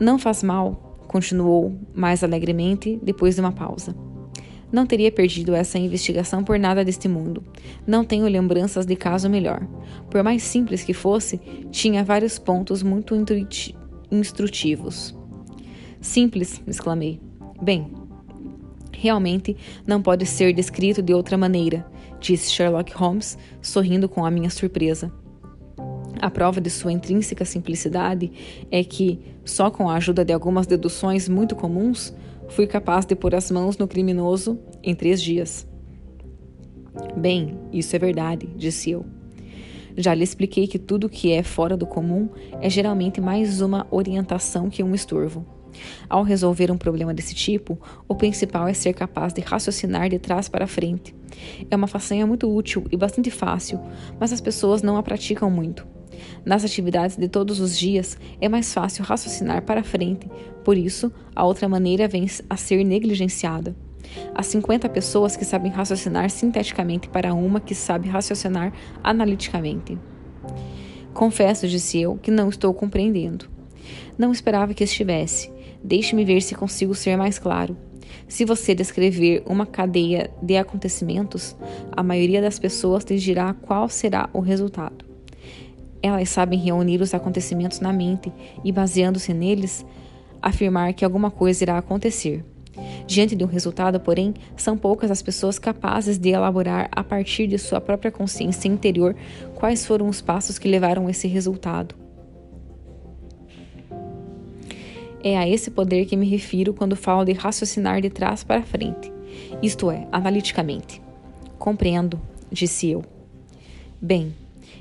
[0.00, 3.94] Não faz mal, continuou mais alegremente depois de uma pausa.
[4.72, 7.44] Não teria perdido essa investigação por nada deste mundo.
[7.86, 9.64] Não tenho lembranças de caso melhor.
[10.10, 11.38] Por mais simples que fosse,
[11.70, 13.14] tinha vários pontos muito
[14.10, 15.14] instrutivos.
[16.00, 17.20] Simples, exclamei.
[17.64, 17.86] Bem,
[18.92, 21.86] realmente não pode ser descrito de outra maneira,
[22.20, 25.10] disse Sherlock Holmes, sorrindo com a minha surpresa.
[26.20, 28.30] A prova de sua intrínseca simplicidade
[28.70, 32.14] é que, só com a ajuda de algumas deduções muito comuns,
[32.50, 35.66] fui capaz de pôr as mãos no criminoso em três dias.
[37.16, 39.06] Bem, isso é verdade, disse eu.
[39.96, 42.28] Já lhe expliquei que tudo que é fora do comum
[42.60, 45.63] é geralmente mais uma orientação que um estorvo.
[46.08, 50.48] Ao resolver um problema desse tipo, o principal é ser capaz de raciocinar de trás
[50.48, 51.14] para frente.
[51.70, 53.80] É uma façanha muito útil e bastante fácil,
[54.18, 55.86] mas as pessoas não a praticam muito.
[56.44, 60.28] Nas atividades de todos os dias, é mais fácil raciocinar para frente,
[60.64, 63.76] por isso, a outra maneira vem a ser negligenciada.
[64.34, 69.98] Há 50 pessoas que sabem raciocinar sinteticamente para uma que sabe raciocinar analiticamente.
[71.12, 73.48] Confesso, disse eu, que não estou compreendendo.
[74.16, 75.52] Não esperava que estivesse.
[75.84, 77.76] Deixe-me ver se consigo ser mais claro.
[78.26, 81.54] Se você descrever uma cadeia de acontecimentos,
[81.92, 85.04] a maioria das pessoas te dirá qual será o resultado.
[86.02, 88.32] Elas sabem reunir os acontecimentos na mente
[88.64, 89.84] e, baseando-se neles,
[90.40, 92.42] afirmar que alguma coisa irá acontecer.
[93.06, 97.58] Diante de um resultado, porém, são poucas as pessoas capazes de elaborar a partir de
[97.58, 99.14] sua própria consciência interior
[99.54, 102.03] quais foram os passos que levaram a esse resultado.
[105.26, 109.10] É a esse poder que me refiro quando falo de raciocinar de trás para frente,
[109.62, 111.00] isto é, analiticamente.
[111.58, 112.20] Compreendo,
[112.52, 113.02] disse eu.
[113.98, 114.34] Bem,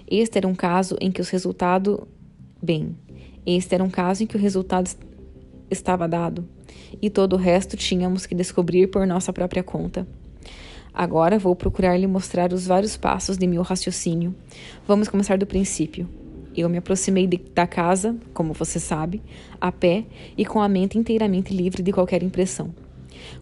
[0.06, 1.98] este era um caso em que os resultados.
[2.62, 2.94] Bem,
[3.46, 4.92] este era um caso em que o resultado
[5.72, 6.46] estava dado
[7.02, 10.06] e todo o resto tínhamos que descobrir por nossa própria conta.
[10.94, 14.36] Agora vou procurar lhe mostrar os vários passos de meu raciocínio.
[14.86, 16.06] Vamos começar do princípio.
[16.56, 19.22] Eu me aproximei de, da casa, como você sabe,
[19.60, 20.06] a pé
[20.38, 22.74] e com a mente inteiramente livre de qualquer impressão.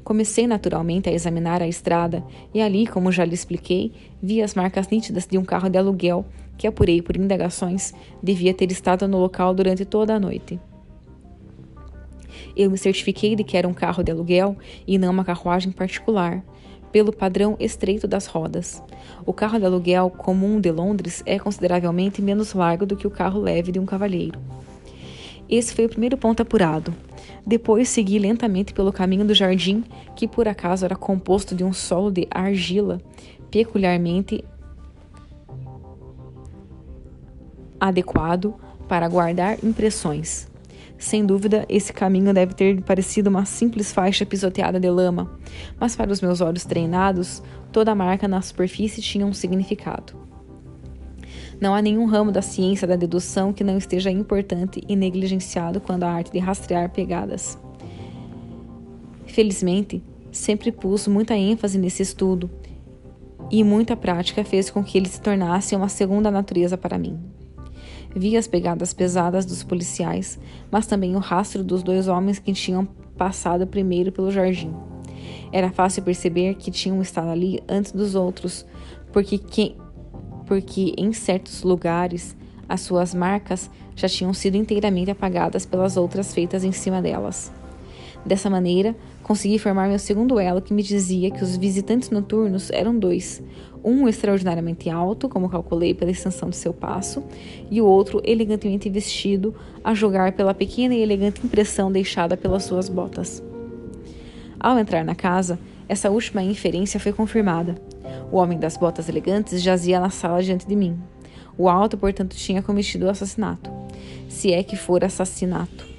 [0.04, 4.88] Comecei naturalmente a examinar a estrada e ali, como já lhe expliquei, vi as marcas
[4.88, 6.26] nítidas de um carro de aluguel
[6.58, 10.60] que apurei por indagações devia ter estado no local durante toda a noite.
[12.56, 14.56] Eu me certifiquei de que era um carro de aluguel
[14.88, 16.44] e não uma carruagem particular,
[16.92, 18.82] pelo padrão estreito das rodas.
[19.26, 23.40] O carro de aluguel comum de Londres é consideravelmente menos largo do que o carro
[23.40, 24.40] leve de um cavalheiro.
[25.50, 26.94] Esse foi o primeiro ponto apurado.
[27.46, 29.84] Depois segui lentamente pelo caminho do jardim,
[30.16, 33.02] que por acaso era composto de um solo de argila
[33.50, 34.44] peculiarmente
[37.80, 38.54] adequado
[38.88, 40.51] para guardar impressões.
[41.02, 45.32] Sem dúvida, esse caminho deve ter parecido uma simples faixa pisoteada de lama,
[45.80, 50.14] mas para os meus olhos treinados, toda marca na superfície tinha um significado.
[51.60, 56.04] Não há nenhum ramo da ciência da dedução que não esteja importante e negligenciado quando
[56.04, 57.58] a arte de rastrear pegadas.
[59.26, 62.48] Felizmente, sempre pus muita ênfase nesse estudo,
[63.50, 67.20] e muita prática fez com que ele se tornasse uma segunda natureza para mim.
[68.16, 72.86] Vi as pegadas pesadas dos policiais, mas também o rastro dos dois homens que tinham
[73.18, 74.74] passado primeiro pelo jardim.
[75.52, 78.66] Era fácil perceber que tinham estado ali antes dos outros,
[79.12, 79.76] porque, que,
[80.46, 82.36] porque em certos lugares
[82.68, 87.52] as suas marcas já tinham sido inteiramente apagadas pelas outras feitas em cima delas.
[88.26, 92.98] Dessa maneira, consegui formar meu segundo elo que me dizia que os visitantes noturnos eram
[92.98, 93.42] dois,
[93.84, 97.24] um extraordinariamente alto, como calculei pela extensão de seu passo,
[97.70, 102.88] e o outro elegantemente vestido, a julgar pela pequena e elegante impressão deixada pelas suas
[102.88, 103.44] botas.
[104.60, 105.58] Ao entrar na casa,
[105.90, 107.76] essa última inferência foi confirmada.
[108.32, 110.98] O homem das botas elegantes jazia na sala diante de mim.
[111.58, 113.70] O alto, portanto, tinha cometido o assassinato.
[114.30, 115.91] Se é que for assassinato.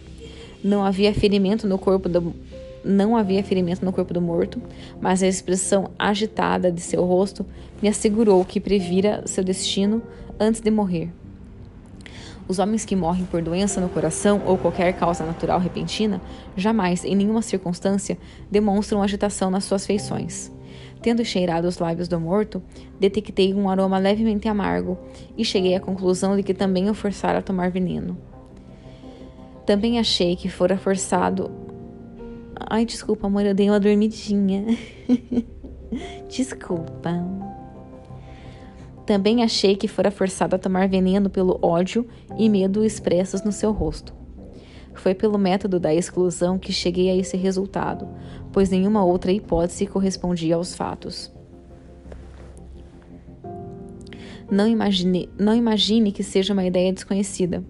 [0.62, 2.34] Não havia ferimento no corpo do,
[2.84, 4.60] não havia ferimento no corpo do morto,
[5.00, 7.44] mas a expressão agitada de seu rosto
[7.80, 10.02] me assegurou que previra seu destino
[10.38, 11.10] antes de morrer.
[12.48, 16.20] Os homens que morrem por doença no coração ou qualquer causa natural repentina
[16.56, 18.18] jamais, em nenhuma circunstância,
[18.50, 20.50] demonstram agitação nas suas feições.
[21.00, 22.62] Tendo cheirado os lábios do morto,
[22.98, 24.98] detectei um aroma levemente amargo
[25.36, 28.16] e cheguei à conclusão de que também o forçara a tomar veneno.
[29.64, 31.50] Também achei que fora forçado
[32.68, 34.64] Ai, desculpa, amor, eu dei uma dormidinha.
[36.28, 37.10] desculpa.
[39.04, 42.06] Também achei que fora forçado a tomar veneno pelo ódio
[42.38, 44.14] e medo expressos no seu rosto.
[44.94, 48.08] Foi pelo método da exclusão que cheguei a esse resultado,
[48.52, 51.32] pois nenhuma outra hipótese correspondia aos fatos.
[54.52, 57.64] Não imagine, não imagine que seja uma ideia desconhecida.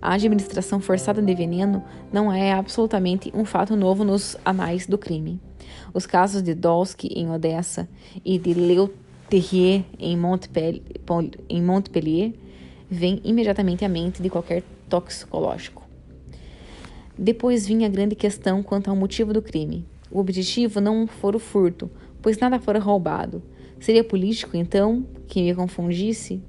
[0.00, 5.40] A administração forçada de veneno não é absolutamente um fato novo nos anais do crime.
[5.92, 7.88] Os casos de Dolsky em Odessa
[8.24, 10.80] e de Leterrier em Montpellier,
[11.48, 12.32] em Montpellier
[12.88, 15.82] vêm imediatamente à mente de qualquer toxicológico.
[17.18, 19.84] Depois vinha a grande questão quanto ao motivo do crime.
[20.08, 21.90] O objetivo não fora o furto,
[22.22, 23.42] pois nada fora roubado.
[23.80, 26.42] Seria político, então, que me confundisse?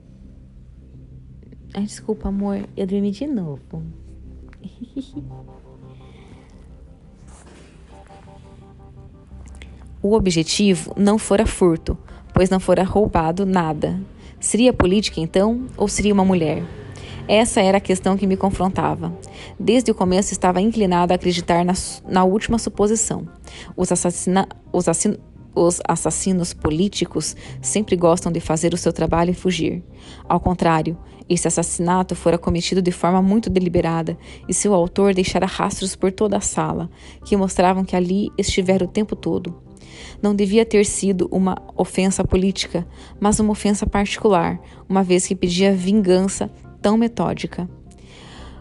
[1.74, 3.84] Ai, desculpa, amor, eu dormi de novo.
[10.02, 11.98] o objetivo não fora furto,
[12.34, 14.02] pois não fora roubado nada.
[14.40, 16.64] Seria política então, ou seria uma mulher?
[17.28, 19.14] Essa era a questão que me confrontava.
[19.60, 21.74] Desde o começo estava inclinado a acreditar na,
[22.08, 23.28] na última suposição.
[23.78, 25.16] Os, assassina, os, assin,
[25.56, 29.84] os assassinos políticos sempre gostam de fazer o seu trabalho e fugir.
[30.28, 30.98] Ao contrário,
[31.28, 36.38] esse assassinato fora cometido de forma muito deliberada e seu autor deixara rastros por toda
[36.38, 36.90] a sala,
[37.24, 39.62] que mostravam que ali estivera o tempo todo.
[40.22, 42.88] Não devia ter sido uma ofensa política,
[43.20, 46.50] mas uma ofensa particular, uma vez que pedia vingança
[46.82, 47.70] tão metódica.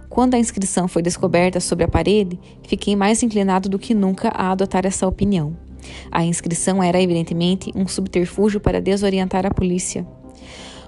[0.09, 4.51] Quando a inscrição foi descoberta sobre a parede, fiquei mais inclinado do que nunca a
[4.51, 5.68] adotar essa opinião.
[6.11, 10.07] A inscrição era evidentemente um subterfúgio para desorientar a polícia.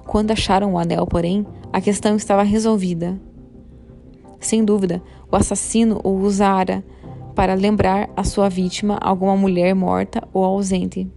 [0.06, 3.20] Quando acharam o anel, porém, a questão estava resolvida.
[4.40, 6.82] Sem dúvida, o assassino o usara
[7.34, 11.08] para lembrar a sua vítima alguma mulher morta ou ausente.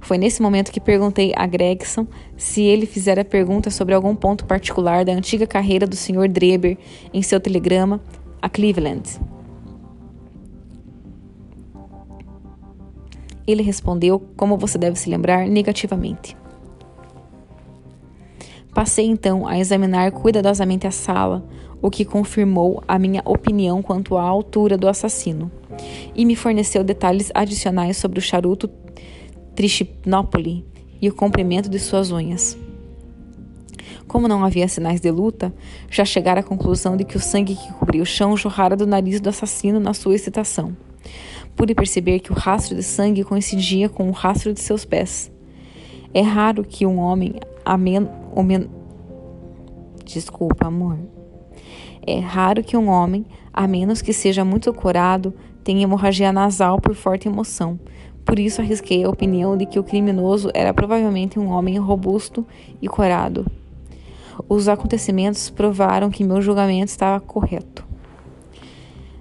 [0.00, 2.06] Foi nesse momento que perguntei a Gregson
[2.36, 6.28] se ele fizera pergunta sobre algum ponto particular da antiga carreira do Sr.
[6.28, 6.78] Dreber
[7.12, 8.00] em seu telegrama
[8.40, 9.20] a Cleveland.
[13.48, 16.36] Ele respondeu, como você deve se lembrar, negativamente.
[18.74, 21.48] Passei então a examinar cuidadosamente a sala,
[21.80, 25.50] o que confirmou a minha opinião quanto à altura do assassino,
[26.14, 28.68] e me forneceu detalhes adicionais sobre o charuto
[29.56, 30.66] Trichinopoli
[31.00, 32.56] e o comprimento de suas unhas.
[34.06, 35.54] Como não havia sinais de luta,
[35.90, 39.20] já chegara à conclusão de que o sangue que cobria o chão jorrara do nariz
[39.20, 40.76] do assassino na sua excitação.
[41.58, 45.28] Pude perceber que o rastro de sangue coincidia com o rastro de seus pés.
[46.14, 47.34] É raro que um homem
[47.64, 48.08] a men,
[48.44, 48.70] men
[50.04, 50.96] Desculpa, amor.
[52.06, 55.34] É raro que um homem, a menos que seja muito corado,
[55.64, 57.78] tenha hemorragia nasal por forte emoção,
[58.24, 62.46] por isso arrisquei a opinião de que o criminoso era provavelmente um homem robusto
[62.80, 63.44] e corado.
[64.48, 67.84] Os acontecimentos provaram que meu julgamento estava correto.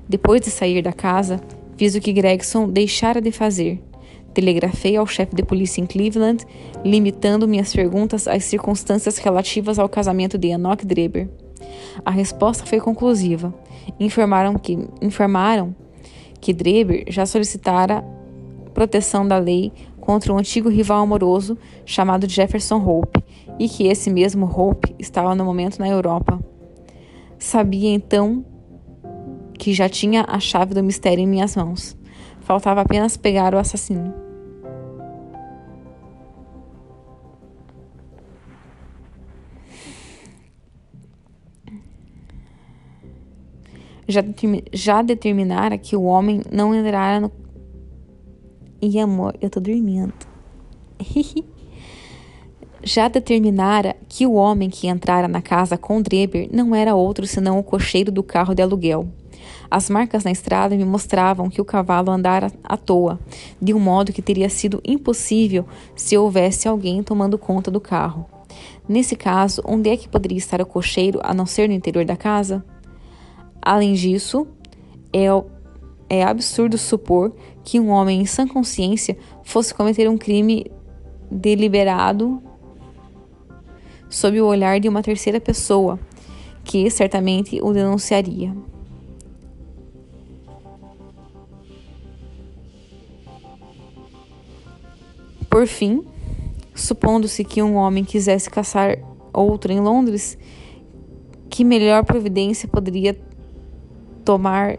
[0.07, 1.41] Depois de sair da casa,
[1.77, 3.81] fiz o que Gregson deixara de fazer.
[4.33, 6.45] Telegrafei ao chefe de polícia em Cleveland,
[6.83, 11.27] limitando minhas perguntas às circunstâncias relativas ao casamento de Enoch Dreber.
[12.05, 13.53] A resposta foi conclusiva.
[13.99, 15.75] Informaram que, informaram
[16.39, 18.03] que Dreber já solicitara
[18.73, 23.23] proteção da lei contra um antigo rival amoroso chamado Jefferson Hope
[23.59, 26.39] e que esse mesmo Hope estava no momento na Europa.
[27.39, 28.45] Sabia então
[29.57, 31.97] que já tinha a chave do mistério em minhas mãos.
[32.41, 34.13] Faltava apenas pegar o assassino.
[44.07, 44.23] Já,
[44.71, 47.29] já determinara que o homem não entrara no
[48.81, 50.13] e amor, eu tô dormindo.
[52.83, 57.59] Já determinara que o homem que entrara na casa com Dreber não era outro senão
[57.59, 59.07] o cocheiro do carro de aluguel.
[59.69, 63.19] As marcas na estrada me mostravam que o cavalo andara à toa,
[63.61, 65.65] de um modo que teria sido impossível
[65.95, 68.25] se houvesse alguém tomando conta do carro.
[68.87, 72.15] Nesse caso, onde é que poderia estar o cocheiro a não ser no interior da
[72.15, 72.63] casa?
[73.61, 74.47] Além disso,
[75.11, 75.27] é,
[76.09, 80.71] é absurdo supor que um homem em sã consciência fosse cometer um crime
[81.29, 82.41] deliberado
[84.09, 85.99] sob o olhar de uma terceira pessoa,
[86.63, 88.55] que certamente o denunciaria.
[95.57, 96.03] Por fim,
[96.75, 98.99] supondo-se que um homem quisesse caçar
[99.33, 100.37] outro em Londres,
[101.49, 103.19] que melhor providência poderia
[104.23, 104.77] tomar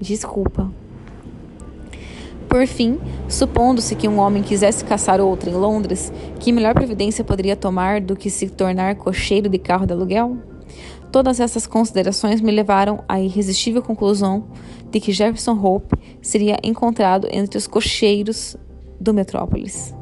[0.00, 0.72] Desculpa.
[2.48, 2.98] Por fim,
[3.28, 8.16] supondo-se que um homem quisesse caçar outra em Londres, que melhor providência poderia tomar do
[8.16, 10.38] que se tornar cocheiro de carro de aluguel?
[11.16, 14.48] Todas essas considerações me levaram à irresistível conclusão
[14.90, 18.54] de que Jefferson Hope seria encontrado entre os cocheiros
[19.00, 19.94] do Metrópolis.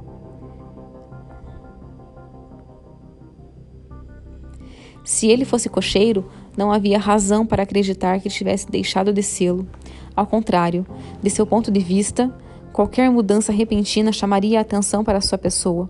[5.04, 9.68] Se ele fosse cocheiro, não havia razão para acreditar que tivesse deixado de sê-lo.
[10.16, 10.84] Ao contrário,
[11.22, 12.36] de seu ponto de vista,
[12.72, 15.88] qualquer mudança repentina chamaria a atenção para sua pessoa.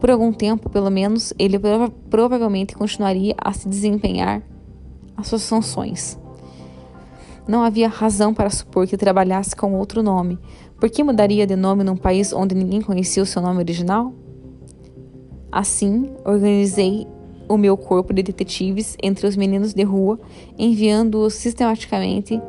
[0.00, 4.53] Por algum tempo, pelo menos, ele prova provavelmente continuaria a se desempenhar
[5.16, 6.18] as suas funções.
[7.46, 10.38] Não havia razão para supor que trabalhasse com outro nome.
[10.80, 14.12] Por que mudaria de nome num país onde ninguém conhecia o seu nome original?
[15.52, 17.06] Assim, organizei
[17.48, 20.18] o meu corpo de detetives entre os meninos de rua,
[20.58, 22.40] enviando-os sistematicamente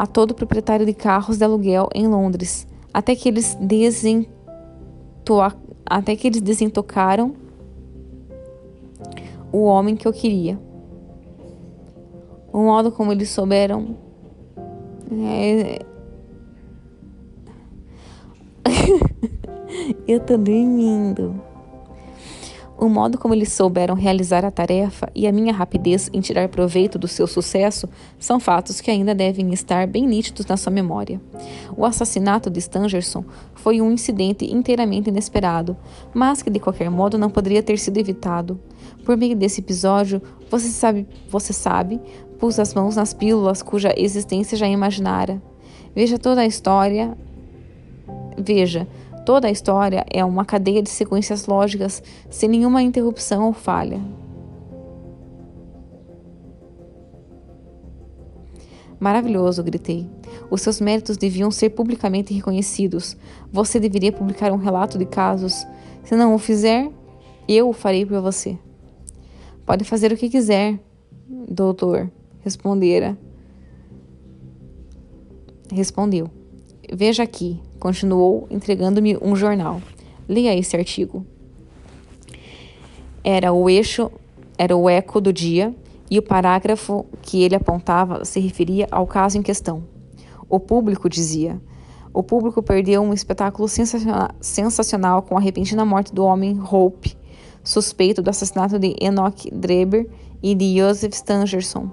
[0.00, 3.54] a todo proprietário de carros de aluguel em Londres, até que eles,
[5.86, 7.34] até que eles desentocaram
[9.52, 10.58] o homem que eu queria.
[12.52, 13.96] O modo como eles souberam.
[15.10, 15.84] É...
[20.06, 21.49] eu tô dormindo.
[22.80, 26.98] O modo como eles souberam realizar a tarefa e a minha rapidez em tirar proveito
[26.98, 27.86] do seu sucesso
[28.18, 31.20] são fatos que ainda devem estar bem nítidos na sua memória.
[31.76, 33.22] O assassinato de Stangerson
[33.54, 35.76] foi um incidente inteiramente inesperado,
[36.14, 38.58] mas que de qualquer modo não poderia ter sido evitado.
[39.04, 42.00] Por meio desse episódio, você sabe, você sabe,
[42.38, 45.42] pus as mãos nas pílulas cuja existência já imaginara.
[45.94, 47.14] Veja toda a história.
[48.38, 48.88] Veja,
[49.24, 54.00] Toda a história é uma cadeia de sequências lógicas, sem nenhuma interrupção ou falha.
[58.98, 60.06] Maravilhoso, gritei.
[60.50, 63.16] Os seus méritos deviam ser publicamente reconhecidos.
[63.50, 65.66] Você deveria publicar um relato de casos.
[66.04, 66.90] Se não o fizer,
[67.48, 68.58] eu o farei por você.
[69.64, 70.78] Pode fazer o que quiser,
[71.48, 72.10] doutor,
[72.40, 73.16] respondera.
[75.72, 76.28] Respondeu.
[76.92, 79.82] Veja aqui, continuou entregando-me um jornal.
[80.28, 81.26] Leia esse artigo.
[83.24, 84.10] Era o eixo,
[84.56, 85.74] era o eco do dia,
[86.08, 89.82] e o parágrafo que ele apontava se referia ao caso em questão.
[90.48, 91.60] O público dizia:
[92.12, 97.16] o público perdeu um espetáculo sensacional com a repentina morte do homem Hope,
[97.62, 100.08] suspeito do assassinato de Enoch Dreber
[100.42, 101.90] e de Joseph Stangerson.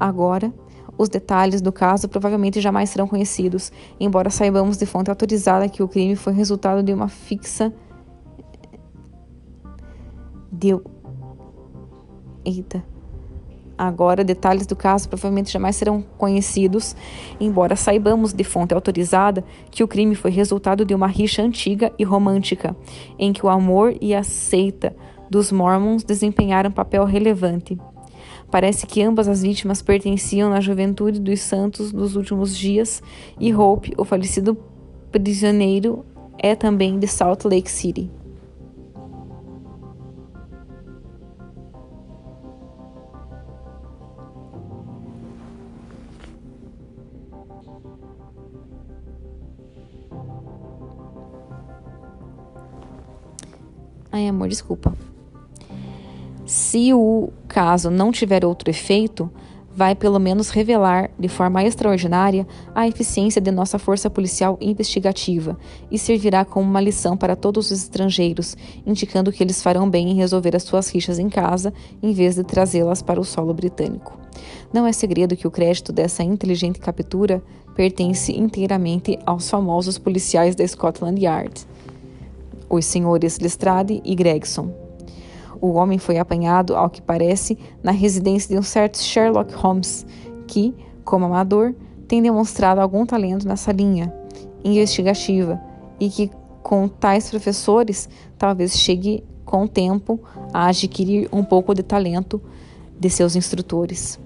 [0.00, 0.54] Agora,
[0.98, 5.88] os detalhes do caso provavelmente jamais serão conhecidos, embora saibamos de fonte autorizada que o
[5.88, 7.72] crime foi resultado de uma fixa.
[10.50, 10.82] Deu.
[12.44, 12.82] Eita.
[13.78, 16.96] Agora, detalhes do caso provavelmente jamais serão conhecidos,
[17.38, 22.02] embora saibamos de fonte autorizada que o crime foi resultado de uma rixa antiga e
[22.02, 22.76] romântica,
[23.16, 24.96] em que o amor e a seita
[25.30, 27.78] dos Mormons desempenharam papel relevante.
[28.50, 33.02] Parece que ambas as vítimas pertenciam à juventude dos santos dos últimos dias
[33.38, 34.56] e Hope, o falecido
[35.12, 36.04] prisioneiro,
[36.38, 38.10] é também de Salt Lake City.
[54.10, 54.94] Ai, amor, desculpa.
[56.48, 59.30] Se o caso não tiver outro efeito,
[59.70, 65.58] vai pelo menos revelar, de forma extraordinária, a eficiência de nossa força policial investigativa
[65.90, 70.14] e servirá como uma lição para todos os estrangeiros, indicando que eles farão bem em
[70.14, 71.70] resolver as suas rixas em casa
[72.02, 74.18] em vez de trazê-las para o solo britânico.
[74.72, 77.42] Não é segredo que o crédito dessa inteligente captura
[77.76, 81.66] pertence inteiramente aos famosos policiais da Scotland Yard,
[82.70, 84.87] os senhores Lestrade e Gregson.
[85.60, 90.06] O homem foi apanhado, ao que parece, na residência de um certo Sherlock Holmes,
[90.46, 91.74] que, como amador,
[92.06, 94.12] tem demonstrado algum talento nessa linha
[94.64, 95.60] investigativa
[95.98, 96.30] e que,
[96.62, 100.20] com tais professores, talvez chegue com o tempo
[100.52, 102.40] a adquirir um pouco de talento
[102.98, 104.18] de seus instrutores.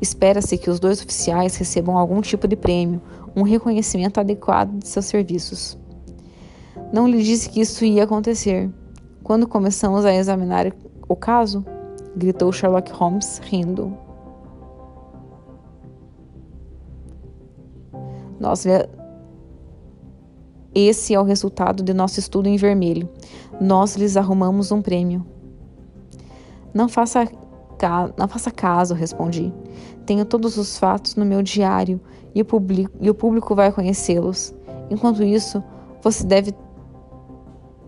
[0.00, 3.00] Espera-se que os dois oficiais recebam algum tipo de prêmio,
[3.36, 5.78] um reconhecimento adequado de seus serviços.
[6.92, 8.70] Não lhe disse que isso ia acontecer.
[9.24, 10.70] Quando começamos a examinar
[11.08, 11.64] o caso,
[12.14, 13.96] gritou Sherlock Holmes, rindo.
[18.38, 18.66] Nós
[20.74, 23.08] esse é o resultado de nosso estudo em vermelho.
[23.58, 25.24] Nós lhes arrumamos um prêmio.
[26.74, 27.26] Não faça,
[28.18, 29.50] não faça caso, respondi.
[30.04, 31.98] Tenho todos os fatos no meu diário
[32.34, 32.46] e o,
[33.00, 34.54] e o público vai conhecê-los.
[34.90, 35.64] Enquanto isso,
[36.02, 36.52] você deve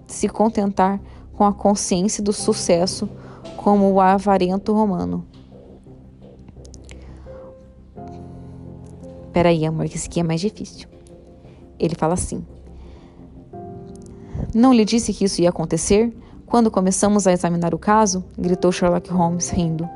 [0.07, 0.99] se contentar
[1.37, 3.09] com a consciência do sucesso
[3.57, 5.25] como o avarento romano.
[9.33, 10.89] Peraí, amor, que esse aqui é mais difícil.
[11.79, 12.45] Ele fala assim:
[14.55, 16.17] Não lhe disse que isso ia acontecer?
[16.47, 19.87] Quando começamos a examinar o caso, gritou Sherlock Holmes, rindo.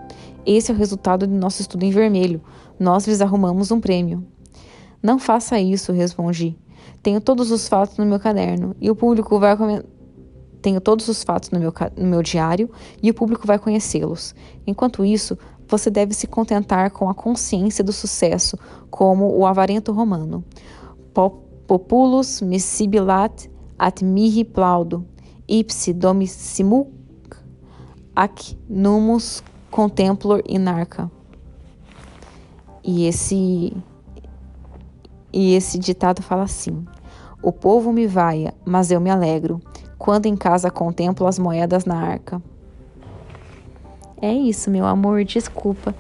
[0.45, 2.43] Esse é o resultado de nosso estudo em vermelho.
[2.79, 4.27] Nós lhes arrumamos um prêmio.
[5.03, 6.59] Não faça isso, respondi.
[7.03, 10.00] Tenho todos os fatos no meu caderno e o público vai comentar
[10.61, 12.71] tenho todos os fatos no meu, no meu diário
[13.03, 14.35] e o público vai conhecê-los.
[14.67, 15.37] Enquanto isso,
[15.67, 18.59] você deve se contentar com a consciência do sucesso,
[18.91, 20.45] como o avarento romano.
[21.67, 23.49] Populus missibilat
[23.79, 25.07] at mihi plaudo,
[25.49, 26.91] ipsi domissimuc
[28.15, 31.11] ac numus contemplor inarca.
[32.83, 33.73] E esse
[35.33, 36.85] e esse ditado fala assim:
[37.43, 39.61] O povo me vaia, mas eu me alegro.
[40.01, 42.43] Quando em casa contemplo as moedas na arca.
[44.21, 45.95] É isso, meu amor, desculpa.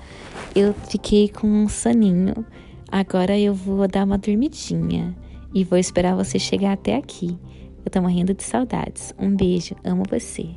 [0.55, 2.44] Eu fiquei com um soninho.
[2.90, 5.14] Agora eu vou dar uma dormidinha
[5.55, 7.38] e vou esperar você chegar até aqui.
[7.84, 9.14] Eu tô morrendo de saudades.
[9.18, 10.48] Um beijo, amo você.